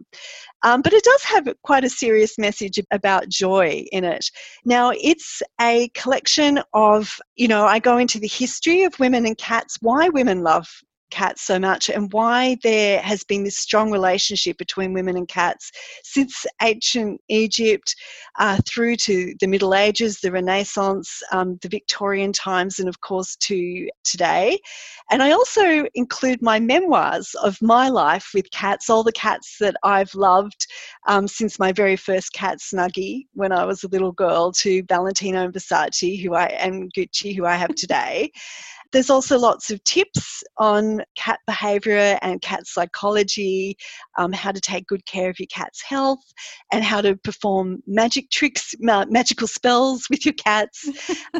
Um, 0.64 0.82
but 0.82 0.94
it 0.94 1.04
does 1.04 1.24
have 1.24 1.48
quite 1.64 1.84
a 1.86 1.90
serious 1.90 2.38
message 2.38 2.80
about 2.92 3.30
joy 3.30 3.86
in 3.92 4.04
it. 4.04 4.26
Now, 4.66 4.92
it's 4.96 5.42
a 5.62 5.90
collection 5.90 6.60
of, 6.74 7.20
you 7.36 7.48
know, 7.48 7.66
I 7.66 7.80
go 7.80 7.98
into 7.98 8.20
the 8.20 8.28
history 8.28 8.84
of 8.84 9.00
women 9.00 9.26
and 9.26 9.38
cats, 9.38 9.78
why 9.82 10.10
women 10.10 10.44
love 10.44 10.68
cats 11.10 11.42
so 11.44 11.60
much 11.60 11.90
and 11.90 12.12
why 12.12 12.58
there 12.64 13.02
has 13.02 13.24
been 13.24 13.44
this 13.44 13.58
strong 13.58 13.92
relationship 13.92 14.58
between 14.58 14.94
women 14.94 15.18
and 15.18 15.28
cats 15.28 15.72
since 16.04 16.46
ancient 16.62 17.20
Egypt 17.30 17.96
uh, 18.40 18.60
through 18.68 18.96
to 18.96 19.34
the 19.40 19.48
Middle 19.48 19.74
Ages, 19.74 20.20
the 20.20 20.32
Renaissance, 20.32 21.22
um, 21.32 21.58
the 21.62 21.70
Victorian 21.70 22.32
times, 22.32 22.80
and 22.80 22.90
of 22.90 23.00
course 23.02 23.36
to 23.38 23.88
today. 24.04 24.58
And 25.10 25.24
I 25.24 25.32
also 25.32 25.86
include 25.96 26.42
my 26.42 26.60
memoirs 26.60 27.34
of 27.42 27.58
my 27.62 27.90
life 27.90 28.32
with 28.34 28.50
cats, 28.52 28.90
all 28.90 29.04
the 29.04 29.12
cats 29.12 29.58
that 29.60 29.76
I've 29.84 30.14
loved 30.14 30.68
um, 31.08 31.28
since 31.28 31.60
my 31.60 31.72
very 31.72 31.96
first 31.96 32.34
cat, 32.34 32.60
Snuggie, 32.60 33.28
when 33.34 33.52
I 33.52 33.66
was 33.66 33.84
a 33.84 33.88
little 33.90 34.12
girl, 34.12 34.52
to 34.54 34.84
Valentino 34.88 35.46
and 35.46 35.54
Versace, 35.54 36.22
who 36.22 36.34
I 36.34 36.46
and 36.48 36.92
Gucci, 36.94 37.36
who 37.36 37.46
I 37.46 37.56
have 37.56 37.76
today. 37.76 38.32
There's 38.92 39.10
also 39.10 39.38
lots 39.38 39.70
of 39.72 39.84
tips 39.84 40.44
on 40.58 41.02
cat 41.16 41.40
behavior 41.46 42.18
and 42.22 42.42
cat 42.42 42.66
psychology, 42.66 43.78
um, 44.18 44.32
how 44.32 44.52
to 44.52 44.62
take 44.62 44.88
good 44.88 45.06
care 45.06 45.30
of 45.30 45.40
your 45.40 45.48
cat's 45.48 45.82
health, 45.82 46.24
and 46.72 46.84
how 46.84 47.02
to 47.02 47.16
perform 47.18 47.82
magic 47.88 48.30
tricks, 48.30 48.74
ma- 48.80 49.06
magical 49.10 49.48
spells 49.48 50.08
with 50.10 50.26
your 50.26 50.34
cats. 50.36 50.90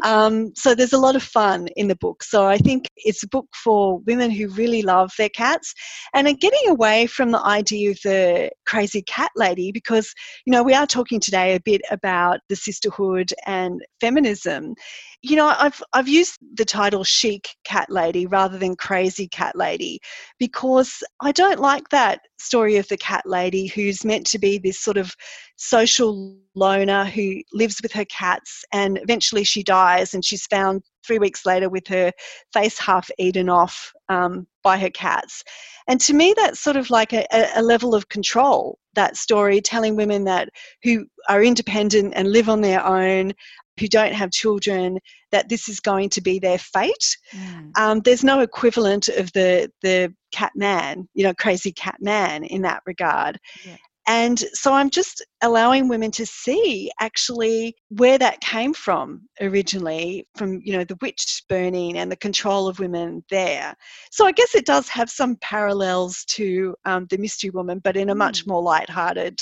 um, 0.02 0.52
so 0.54 0.74
there's 0.74 0.92
a 0.92 0.98
lot 0.98 1.16
of 1.16 1.22
fun 1.22 1.68
in 1.76 1.88
the 1.88 1.96
book. 1.96 2.22
So 2.22 2.46
I 2.46 2.58
think 2.58 2.86
it's 2.96 3.22
a 3.22 3.28
book 3.28 3.46
for 3.54 3.98
women 4.00 4.30
who 4.30 4.48
really 4.48 4.82
love 4.82 5.12
their 5.18 5.28
cats 5.28 5.74
and 6.14 6.26
are 6.26 6.32
getting 6.32 6.68
away 6.68 7.06
from 7.06 7.30
the 7.30 7.40
idea 7.40 7.90
of 7.90 7.98
the 8.04 8.50
crazy 8.66 9.02
cat 9.02 9.30
lady 9.36 9.72
because, 9.72 10.12
you 10.44 10.52
know, 10.52 10.62
we 10.62 10.74
are 10.74 10.86
talking 10.86 11.20
today 11.20 11.54
a 11.54 11.60
bit 11.60 11.80
about 11.90 12.40
the 12.48 12.56
sisterhood 12.56 13.32
and 13.46 13.80
feminism 14.00 14.74
you 15.22 15.34
know, 15.34 15.52
I've 15.58 15.82
I've 15.92 16.08
used 16.08 16.38
the 16.54 16.64
title 16.64 17.02
chic 17.02 17.48
cat 17.64 17.90
lady 17.90 18.26
rather 18.26 18.56
than 18.56 18.76
crazy 18.76 19.26
cat 19.26 19.56
lady 19.56 20.00
because 20.38 21.02
I 21.20 21.32
don't 21.32 21.58
like 21.58 21.88
that 21.88 22.20
story 22.38 22.76
of 22.76 22.86
the 22.88 22.96
cat 22.96 23.24
lady 23.26 23.66
who's 23.66 24.04
meant 24.04 24.26
to 24.28 24.38
be 24.38 24.58
this 24.58 24.78
sort 24.78 24.96
of 24.96 25.14
social 25.56 26.38
loner 26.54 27.04
who 27.04 27.40
lives 27.52 27.80
with 27.82 27.92
her 27.92 28.04
cats 28.04 28.64
and 28.72 28.98
eventually 29.02 29.42
she 29.42 29.64
dies 29.64 30.14
and 30.14 30.24
she's 30.24 30.46
found 30.46 30.82
three 31.04 31.18
weeks 31.18 31.44
later 31.44 31.68
with 31.68 31.86
her 31.88 32.12
face 32.52 32.78
half 32.78 33.10
eaten 33.18 33.48
off 33.48 33.92
um, 34.08 34.46
by 34.62 34.78
her 34.78 34.90
cats. 34.90 35.42
And 35.88 36.00
to 36.02 36.14
me, 36.14 36.34
that's 36.36 36.60
sort 36.60 36.76
of 36.76 36.90
like 36.90 37.12
a, 37.12 37.26
a 37.56 37.62
level 37.62 37.94
of 37.94 38.08
control. 38.08 38.78
That 38.94 39.16
story 39.16 39.60
telling 39.60 39.96
women 39.96 40.24
that 40.24 40.50
who 40.82 41.06
are 41.28 41.42
independent 41.42 42.12
and 42.14 42.30
live 42.30 42.48
on 42.48 42.60
their 42.60 42.84
own 42.84 43.32
who 43.78 43.88
don't 43.88 44.14
have 44.14 44.30
children 44.30 44.98
that 45.32 45.48
this 45.48 45.68
is 45.68 45.80
going 45.80 46.08
to 46.10 46.20
be 46.20 46.38
their 46.38 46.58
fate. 46.58 47.16
Mm. 47.32 47.70
Um, 47.78 48.00
there's 48.00 48.24
no 48.24 48.40
equivalent 48.40 49.08
of 49.08 49.32
the 49.32 49.70
the 49.82 50.14
cat 50.32 50.52
man, 50.54 51.08
you 51.14 51.24
know, 51.24 51.34
crazy 51.34 51.72
cat 51.72 51.96
man 52.00 52.44
in 52.44 52.62
that 52.62 52.82
regard. 52.86 53.38
Yeah. 53.64 53.76
And 54.08 54.38
so 54.54 54.72
I'm 54.72 54.88
just 54.88 55.22
allowing 55.42 55.86
women 55.86 56.10
to 56.12 56.24
see 56.24 56.90
actually 56.98 57.76
where 57.90 58.16
that 58.16 58.40
came 58.40 58.72
from 58.72 59.28
originally, 59.38 60.26
from 60.34 60.62
you 60.64 60.72
know 60.72 60.84
the 60.84 60.96
witch 61.02 61.42
burning 61.46 61.98
and 61.98 62.10
the 62.10 62.16
control 62.16 62.68
of 62.68 62.78
women 62.78 63.22
there. 63.28 63.74
So 64.10 64.24
I 64.24 64.32
guess 64.32 64.54
it 64.54 64.64
does 64.64 64.88
have 64.88 65.10
some 65.10 65.36
parallels 65.42 66.24
to 66.30 66.74
um, 66.86 67.06
the 67.10 67.18
Mystery 67.18 67.50
Woman, 67.50 67.80
but 67.84 67.98
in 67.98 68.08
a 68.08 68.14
much 68.14 68.44
mm. 68.44 68.48
more 68.48 68.62
light-hearted 68.62 69.38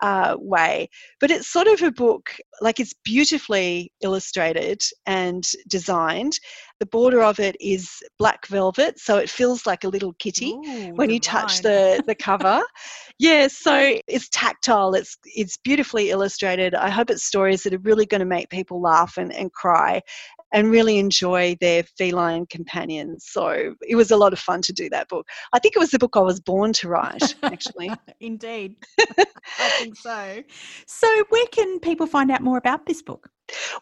uh, 0.00 0.36
way. 0.38 0.88
But 1.20 1.30
it's 1.30 1.48
sort 1.48 1.66
of 1.66 1.82
a 1.82 1.90
book, 1.90 2.34
like 2.60 2.80
it's 2.80 2.94
beautifully 3.04 3.92
illustrated 4.02 4.82
and 5.06 5.44
designed. 5.68 6.38
The 6.80 6.86
border 6.86 7.22
of 7.22 7.40
it 7.40 7.56
is 7.60 7.90
black 8.18 8.46
velvet, 8.46 9.00
so 9.00 9.18
it 9.18 9.28
feels 9.28 9.66
like 9.66 9.82
a 9.82 9.88
little 9.88 10.12
kitty 10.20 10.52
Ooh, 10.52 10.92
when 10.94 11.10
you 11.10 11.18
touch 11.18 11.62
the, 11.62 12.02
the 12.06 12.14
cover. 12.14 12.62
yeah, 13.18 13.48
so 13.48 13.98
it's 14.06 14.28
tactile, 14.28 14.94
it's, 14.94 15.18
it's 15.24 15.56
beautifully 15.56 16.10
illustrated. 16.10 16.74
I 16.74 16.90
hope 16.90 17.10
it's 17.10 17.24
stories 17.24 17.64
that 17.64 17.74
are 17.74 17.78
really 17.78 18.06
going 18.06 18.20
to 18.20 18.26
make 18.26 18.48
people 18.48 18.80
laugh 18.80 19.16
and, 19.16 19.32
and 19.32 19.52
cry 19.52 20.02
and 20.52 20.70
really 20.70 20.98
enjoy 20.98 21.56
their 21.60 21.82
feline 21.82 22.46
companions. 22.46 23.26
So 23.28 23.74
it 23.86 23.96
was 23.96 24.10
a 24.10 24.16
lot 24.16 24.32
of 24.32 24.38
fun 24.38 24.62
to 24.62 24.72
do 24.72 24.88
that 24.90 25.08
book. 25.08 25.26
I 25.52 25.58
think 25.58 25.76
it 25.76 25.78
was 25.78 25.90
the 25.90 25.98
book 25.98 26.16
I 26.16 26.20
was 26.20 26.40
born 26.40 26.72
to 26.74 26.88
write, 26.88 27.34
actually. 27.42 27.90
Indeed. 28.20 28.76
I 28.98 29.68
think 29.78 29.96
so. 29.96 30.42
So, 30.86 31.24
where 31.30 31.46
can 31.46 31.80
people 31.80 32.06
find 32.06 32.30
out 32.30 32.42
more 32.42 32.58
about 32.58 32.86
this 32.86 33.02
book? 33.02 33.28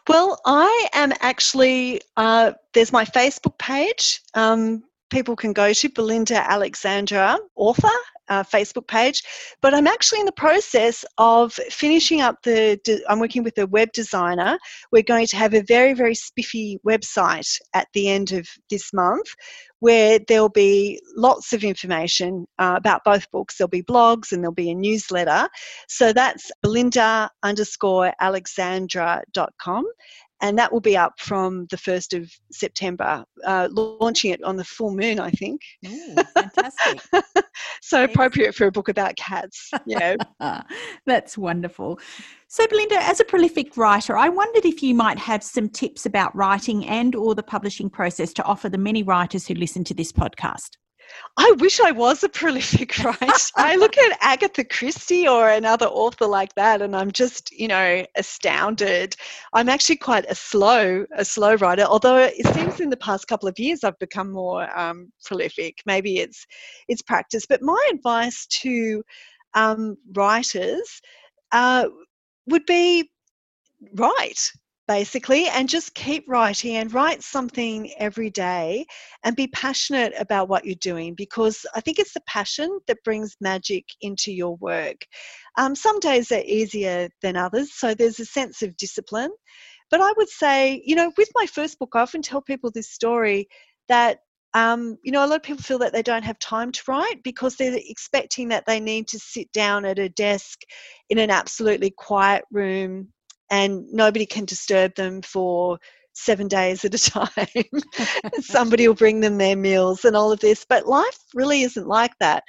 Well, 0.07 0.39
I 0.45 0.87
am 0.93 1.13
actually, 1.19 2.01
uh, 2.15 2.53
there's 2.73 2.91
my 2.91 3.05
Facebook 3.05 3.57
page. 3.57 4.21
Um, 4.33 4.83
people 5.09 5.35
can 5.35 5.53
go 5.53 5.73
to 5.73 5.89
Belinda 5.89 6.49
Alexandra, 6.49 7.37
author, 7.55 7.89
uh, 8.29 8.43
Facebook 8.43 8.87
page. 8.87 9.23
But 9.61 9.73
I'm 9.73 9.87
actually 9.87 10.19
in 10.19 10.25
the 10.25 10.31
process 10.31 11.05
of 11.17 11.53
finishing 11.53 12.21
up 12.21 12.41
the. 12.43 12.79
De- 12.83 13.01
I'm 13.09 13.19
working 13.19 13.43
with 13.43 13.57
a 13.57 13.67
web 13.67 13.91
designer. 13.93 14.57
We're 14.91 15.03
going 15.03 15.27
to 15.27 15.37
have 15.37 15.53
a 15.53 15.63
very, 15.63 15.93
very 15.93 16.15
spiffy 16.15 16.79
website 16.85 17.59
at 17.73 17.87
the 17.93 18.09
end 18.09 18.31
of 18.31 18.47
this 18.69 18.93
month 18.93 19.27
where 19.79 20.19
there'll 20.27 20.49
be 20.49 20.99
lots 21.15 21.53
of 21.53 21.63
information 21.63 22.47
uh, 22.57 22.73
about 22.77 23.03
both 23.03 23.29
books. 23.31 23.57
There'll 23.57 23.69
be 23.69 23.83
blogs 23.83 24.31
and 24.31 24.41
there'll 24.41 24.53
be 24.53 24.71
a 24.71 24.75
newsletter. 24.75 25.47
So 25.87 26.13
that's 26.13 26.51
belinda 26.63 27.29
underscore 27.43 28.11
alexandra.com 28.19 29.85
and 30.41 30.57
that 30.57 30.71
will 30.71 30.81
be 30.81 30.95
up 30.95 31.19
from 31.19 31.65
the 31.71 31.77
1st 31.77 32.21
of 32.21 32.31
September, 32.51 33.25
uh, 33.45 33.67
launching 33.71 34.31
it 34.31 34.43
on 34.43 34.55
the 34.55 34.63
full 34.63 34.91
moon, 34.91 35.19
I 35.19 35.31
think. 35.31 35.61
Ooh, 35.85 36.15
fantastic. 36.33 37.01
so 37.81 38.03
appropriate 38.03 38.53
for 38.53 38.67
a 38.67 38.71
book 38.71 38.87
about 38.87 39.15
cats, 39.15 39.71
know. 39.97 40.15
That's 41.05 41.37
wonderful. 41.37 41.99
So 42.47 42.67
Belinda, 42.67 42.97
as 43.03 43.19
a 43.19 43.25
prolific 43.25 43.75
writer, 43.77 44.15
I 44.17 44.29
wondered 44.29 44.65
if 44.65 44.83
you 44.83 44.93
might 44.93 45.17
have 45.19 45.43
some 45.43 45.69
tips 45.69 46.05
about 46.05 46.35
writing 46.35 46.85
and 46.85 47.15
or 47.15 47.35
the 47.35 47.43
publishing 47.43 47.89
process 47.89 48.31
to 48.33 48.43
offer 48.43 48.69
the 48.69 48.77
many 48.77 49.03
writers 49.03 49.47
who 49.47 49.55
listen 49.55 49.83
to 49.85 49.93
this 49.93 50.11
podcast. 50.11 50.77
I 51.37 51.53
wish 51.59 51.79
I 51.79 51.91
was 51.91 52.23
a 52.23 52.29
prolific 52.29 52.97
writer. 53.03 53.31
I 53.55 53.75
look 53.75 53.97
at 53.97 54.17
Agatha 54.21 54.63
Christie 54.63 55.27
or 55.27 55.49
another 55.49 55.85
author 55.85 56.25
like 56.25 56.53
that, 56.55 56.81
and 56.81 56.95
I'm 56.95 57.11
just, 57.11 57.51
you 57.51 57.67
know, 57.67 58.05
astounded. 58.15 59.15
I'm 59.53 59.69
actually 59.69 59.97
quite 59.97 60.25
a 60.29 60.35
slow, 60.35 61.05
a 61.15 61.23
slow 61.23 61.55
writer. 61.55 61.83
Although 61.83 62.17
it 62.17 62.47
seems 62.53 62.79
in 62.79 62.89
the 62.89 62.97
past 62.97 63.27
couple 63.27 63.47
of 63.47 63.59
years 63.59 63.83
I've 63.83 63.99
become 63.99 64.31
more 64.31 64.67
um, 64.77 65.11
prolific. 65.23 65.81
Maybe 65.85 66.19
it's 66.19 66.45
it's 66.87 67.01
practice. 67.01 67.45
But 67.45 67.61
my 67.61 67.87
advice 67.93 68.47
to 68.61 69.03
um, 69.53 69.97
writers 70.13 71.01
uh, 71.51 71.87
would 72.47 72.65
be 72.65 73.09
write 73.95 74.51
basically, 74.87 75.47
and 75.47 75.67
just 75.67 75.93
keep 75.93 76.25
writing 76.27 76.77
and 76.77 76.93
write 76.93 77.21
something 77.21 77.91
every 77.97 78.29
day 78.29 78.85
and 79.23 79.35
be 79.35 79.47
passionate 79.47 80.13
about 80.17 80.49
what 80.49 80.65
you're 80.65 80.75
doing 80.75 81.13
because 81.15 81.65
I 81.75 81.81
think 81.81 81.99
it's 81.99 82.13
the 82.13 82.21
passion 82.27 82.79
that 82.87 83.03
brings 83.03 83.35
magic 83.41 83.85
into 84.01 84.31
your 84.31 84.55
work. 84.57 85.05
Um, 85.57 85.75
some 85.75 85.99
days 85.99 86.31
are 86.31 86.43
easier 86.45 87.09
than 87.21 87.35
others, 87.35 87.73
so 87.73 87.93
there's 87.93 88.19
a 88.19 88.25
sense 88.25 88.61
of 88.61 88.77
discipline. 88.77 89.31
But 89.91 90.01
I 90.01 90.11
would 90.17 90.29
say, 90.29 90.81
you 90.85 90.95
know, 90.95 91.11
with 91.17 91.29
my 91.35 91.45
first 91.45 91.79
book, 91.79 91.91
I 91.93 92.01
often 92.01 92.21
tell 92.21 92.41
people 92.41 92.71
this 92.71 92.91
story 92.91 93.47
that 93.89 94.19
um, 94.53 94.97
you 95.03 95.11
know, 95.11 95.23
a 95.23 95.27
lot 95.27 95.35
of 95.35 95.43
people 95.43 95.61
feel 95.61 95.77
that 95.79 95.93
they 95.93 96.01
don't 96.01 96.23
have 96.23 96.39
time 96.39 96.71
to 96.71 96.81
write 96.87 97.21
because 97.23 97.55
they're 97.55 97.77
expecting 97.77 98.47
that 98.47 98.65
they 98.65 98.79
need 98.79 99.07
to 99.09 99.19
sit 99.19 99.51
down 99.51 99.85
at 99.85 99.99
a 99.99 100.09
desk 100.09 100.61
in 101.09 101.19
an 101.19 101.29
absolutely 101.29 101.93
quiet 101.95 102.43
room 102.49 103.09
and 103.49 103.85
nobody 103.91 104.25
can 104.25 104.45
disturb 104.45 104.95
them 104.95 105.21
for 105.21 105.79
seven 106.13 106.47
days 106.47 106.83
at 106.83 106.95
a 106.95 106.97
time. 106.97 107.81
Somebody 108.41 108.87
will 108.87 108.95
bring 108.95 109.19
them 109.19 109.37
their 109.37 109.55
meals 109.55 110.05
and 110.05 110.15
all 110.15 110.31
of 110.31 110.39
this. 110.39 110.65
But 110.67 110.87
life 110.87 111.19
really 111.33 111.61
isn't 111.61 111.87
like 111.87 112.17
that. 112.19 112.43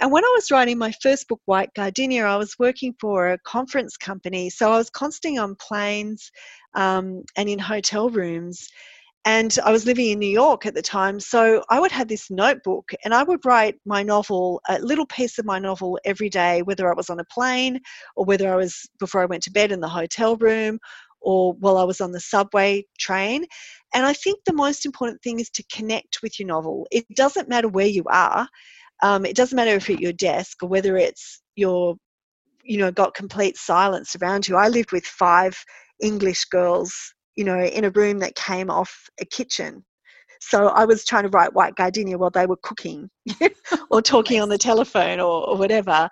And 0.00 0.12
when 0.12 0.24
I 0.24 0.32
was 0.34 0.50
writing 0.50 0.76
my 0.76 0.92
first 1.02 1.26
book, 1.26 1.40
White 1.46 1.72
Gardenia, 1.74 2.24
I 2.24 2.36
was 2.36 2.58
working 2.58 2.94
for 3.00 3.30
a 3.30 3.38
conference 3.38 3.96
company. 3.96 4.50
So 4.50 4.70
I 4.70 4.76
was 4.76 4.90
constantly 4.90 5.38
on 5.38 5.54
planes 5.54 6.30
um, 6.74 7.22
and 7.34 7.48
in 7.48 7.58
hotel 7.58 8.10
rooms. 8.10 8.68
And 9.26 9.58
I 9.64 9.72
was 9.72 9.86
living 9.86 10.10
in 10.10 10.20
New 10.20 10.30
York 10.30 10.66
at 10.66 10.74
the 10.74 10.82
time. 10.82 11.18
So 11.18 11.64
I 11.68 11.80
would 11.80 11.90
have 11.90 12.06
this 12.06 12.30
notebook 12.30 12.92
and 13.04 13.12
I 13.12 13.24
would 13.24 13.44
write 13.44 13.74
my 13.84 14.04
novel, 14.04 14.60
a 14.68 14.78
little 14.78 15.06
piece 15.06 15.38
of 15.38 15.44
my 15.44 15.58
novel 15.58 15.98
every 16.04 16.30
day, 16.30 16.62
whether 16.62 16.88
I 16.88 16.94
was 16.94 17.10
on 17.10 17.18
a 17.18 17.24
plane 17.24 17.80
or 18.14 18.24
whether 18.24 18.52
I 18.52 18.56
was 18.56 18.88
before 19.00 19.22
I 19.22 19.26
went 19.26 19.42
to 19.42 19.50
bed 19.50 19.72
in 19.72 19.80
the 19.80 19.88
hotel 19.88 20.36
room 20.36 20.78
or 21.20 21.54
while 21.54 21.76
I 21.76 21.82
was 21.84 22.00
on 22.00 22.12
the 22.12 22.20
subway 22.20 22.86
train. 23.00 23.44
And 23.92 24.06
I 24.06 24.12
think 24.12 24.38
the 24.46 24.52
most 24.54 24.86
important 24.86 25.20
thing 25.22 25.40
is 25.40 25.50
to 25.50 25.64
connect 25.72 26.22
with 26.22 26.38
your 26.38 26.46
novel. 26.46 26.86
It 26.92 27.04
doesn't 27.16 27.48
matter 27.48 27.68
where 27.68 27.86
you 27.86 28.04
are, 28.08 28.48
um, 29.02 29.26
it 29.26 29.36
doesn't 29.36 29.56
matter 29.56 29.74
if 29.74 29.88
you're 29.88 29.98
your 30.00 30.12
desk 30.12 30.62
or 30.62 30.68
whether 30.68 30.96
it's 30.96 31.42
your 31.56 31.96
you 32.62 32.78
know 32.78 32.90
got 32.90 33.14
complete 33.14 33.56
silence 33.56 34.16
around 34.20 34.48
you 34.48 34.56
i 34.56 34.68
lived 34.68 34.92
with 34.92 35.04
five 35.06 35.64
english 36.00 36.44
girls 36.46 37.14
you 37.36 37.44
know, 37.44 37.60
in 37.60 37.84
a 37.84 37.90
room 37.90 38.18
that 38.20 38.34
came 38.34 38.70
off 38.70 39.08
a 39.20 39.24
kitchen. 39.24 39.84
So 40.40 40.68
I 40.68 40.84
was 40.84 41.04
trying 41.04 41.24
to 41.24 41.30
write 41.30 41.54
White 41.54 41.76
Gardenia 41.76 42.18
while 42.18 42.30
they 42.30 42.46
were 42.46 42.58
cooking 42.62 43.08
or 43.90 44.02
talking 44.02 44.40
on 44.40 44.48
the 44.48 44.58
telephone 44.58 45.20
or, 45.20 45.48
or 45.48 45.56
whatever. 45.56 46.08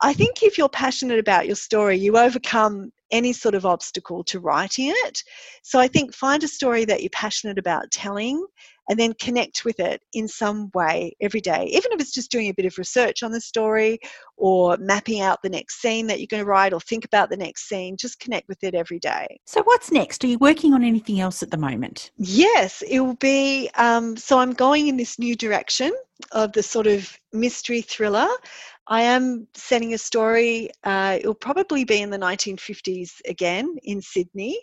I 0.00 0.12
think 0.12 0.42
if 0.42 0.58
you're 0.58 0.68
passionate 0.68 1.20
about 1.20 1.46
your 1.46 1.54
story, 1.54 1.96
you 1.96 2.16
overcome 2.16 2.90
any 3.12 3.32
sort 3.32 3.54
of 3.54 3.64
obstacle 3.64 4.24
to 4.24 4.40
writing 4.40 4.92
it. 4.92 5.22
So 5.62 5.78
I 5.78 5.86
think 5.86 6.12
find 6.12 6.42
a 6.42 6.48
story 6.48 6.84
that 6.86 7.02
you're 7.02 7.10
passionate 7.10 7.58
about 7.58 7.90
telling 7.92 8.44
and 8.88 8.98
then 8.98 9.14
connect 9.20 9.64
with 9.64 9.78
it 9.78 10.02
in 10.12 10.26
some 10.26 10.70
way 10.74 11.14
every 11.20 11.40
day, 11.40 11.66
even 11.70 11.92
if 11.92 12.00
it's 12.00 12.14
just 12.14 12.32
doing 12.32 12.48
a 12.48 12.54
bit 12.54 12.66
of 12.66 12.78
research 12.78 13.22
on 13.22 13.30
the 13.30 13.40
story 13.40 13.98
or 14.42 14.76
mapping 14.78 15.20
out 15.20 15.40
the 15.40 15.48
next 15.48 15.80
scene 15.80 16.08
that 16.08 16.18
you're 16.18 16.26
going 16.26 16.42
to 16.42 16.50
write 16.50 16.72
or 16.72 16.80
think 16.80 17.04
about 17.04 17.30
the 17.30 17.36
next 17.36 17.68
scene. 17.68 17.96
Just 17.96 18.18
connect 18.18 18.48
with 18.48 18.64
it 18.64 18.74
every 18.74 18.98
day. 18.98 19.38
So, 19.46 19.62
what's 19.62 19.92
next? 19.92 20.24
Are 20.24 20.26
you 20.26 20.36
working 20.38 20.74
on 20.74 20.82
anything 20.82 21.20
else 21.20 21.44
at 21.44 21.52
the 21.52 21.56
moment? 21.56 22.10
Yes, 22.16 22.82
it 22.82 22.98
will 22.98 23.14
be. 23.14 23.70
Um, 23.76 24.16
so, 24.16 24.40
I'm 24.40 24.52
going 24.52 24.88
in 24.88 24.96
this 24.96 25.16
new 25.16 25.36
direction 25.36 25.92
of 26.32 26.52
the 26.54 26.62
sort 26.64 26.88
of 26.88 27.16
mystery 27.32 27.82
thriller. 27.82 28.28
I 28.88 29.02
am 29.02 29.46
setting 29.54 29.94
a 29.94 29.98
story. 29.98 30.70
Uh, 30.82 31.18
it'll 31.20 31.34
probably 31.34 31.84
be 31.84 32.02
in 32.02 32.10
the 32.10 32.18
1950s 32.18 33.12
again 33.28 33.76
in 33.84 34.02
Sydney, 34.02 34.60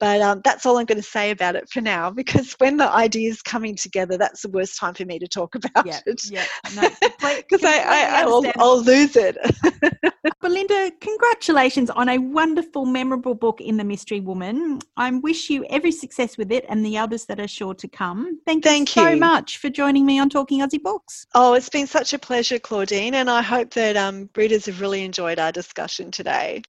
but 0.00 0.20
um, 0.20 0.40
that's 0.44 0.66
all 0.66 0.78
I'm 0.78 0.86
going 0.86 1.00
to 1.00 1.06
say 1.06 1.30
about 1.30 1.54
it 1.54 1.68
for 1.70 1.80
now 1.80 2.10
because 2.10 2.54
when 2.58 2.78
the 2.78 2.90
idea 2.90 3.30
is 3.30 3.42
coming 3.42 3.76
together, 3.76 4.18
that's 4.18 4.42
the 4.42 4.48
worst 4.48 4.78
time 4.78 4.94
for 4.94 5.04
me 5.04 5.18
to 5.20 5.28
talk 5.28 5.54
about 5.54 5.86
yeah, 5.86 6.00
it. 6.04 6.22
Yeah, 6.28 6.44
because 6.64 7.62
no, 7.62 7.68
I, 7.68 7.84
I, 7.86 8.22
I'll, 8.22 8.44
I'll, 8.58 8.82
lose 8.82 9.14
it. 9.14 9.19
Belinda, 10.40 10.90
congratulations 11.00 11.90
on 11.90 12.08
a 12.08 12.18
wonderful, 12.18 12.86
memorable 12.86 13.34
book 13.34 13.60
in 13.60 13.76
The 13.76 13.84
Mystery 13.84 14.20
Woman. 14.20 14.80
I 14.96 15.10
wish 15.10 15.50
you 15.50 15.64
every 15.70 15.92
success 15.92 16.38
with 16.38 16.50
it 16.50 16.64
and 16.68 16.84
the 16.84 16.98
others 16.98 17.26
that 17.26 17.38
are 17.38 17.48
sure 17.48 17.74
to 17.74 17.88
come. 17.88 18.40
Thank, 18.46 18.64
Thank 18.64 18.96
you 18.96 19.02
so 19.02 19.08
you. 19.10 19.16
much 19.16 19.58
for 19.58 19.68
joining 19.70 20.06
me 20.06 20.18
on 20.18 20.28
Talking 20.30 20.60
Aussie 20.60 20.82
Books. 20.82 21.26
Oh, 21.34 21.54
it's 21.54 21.68
been 21.68 21.86
such 21.86 22.12
a 22.12 22.18
pleasure, 22.18 22.58
Claudine, 22.58 23.14
and 23.14 23.30
I 23.30 23.42
hope 23.42 23.70
that 23.74 23.96
um, 23.96 24.30
readers 24.36 24.66
have 24.66 24.80
really 24.80 25.04
enjoyed 25.04 25.38
our 25.38 25.52
discussion 25.52 26.10
today. 26.10 26.62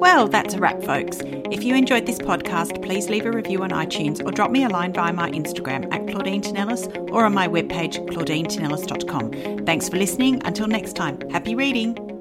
Well, 0.00 0.28
that's 0.28 0.54
a 0.54 0.58
wrap, 0.58 0.82
folks. 0.82 1.18
If 1.50 1.64
you 1.64 1.74
enjoyed 1.74 2.06
this 2.06 2.18
podcast, 2.18 2.82
please 2.82 3.08
leave 3.08 3.26
a 3.26 3.32
review 3.32 3.62
on 3.62 3.70
iTunes 3.70 4.24
or 4.24 4.30
drop 4.30 4.50
me 4.50 4.64
a 4.64 4.68
line 4.68 4.92
via 4.92 5.12
my 5.12 5.30
Instagram 5.30 5.92
at 5.92 6.06
Claudine 6.06 6.42
Tinellis 6.42 7.10
or 7.10 7.24
on 7.24 7.34
my 7.34 7.48
webpage, 7.48 8.06
claudinetinellis.com. 8.08 9.64
Thanks 9.64 9.88
for 9.88 9.96
listening. 9.96 10.40
Until 10.44 10.66
next 10.68 10.94
time, 10.94 11.20
happy 11.30 11.54
reading. 11.54 12.17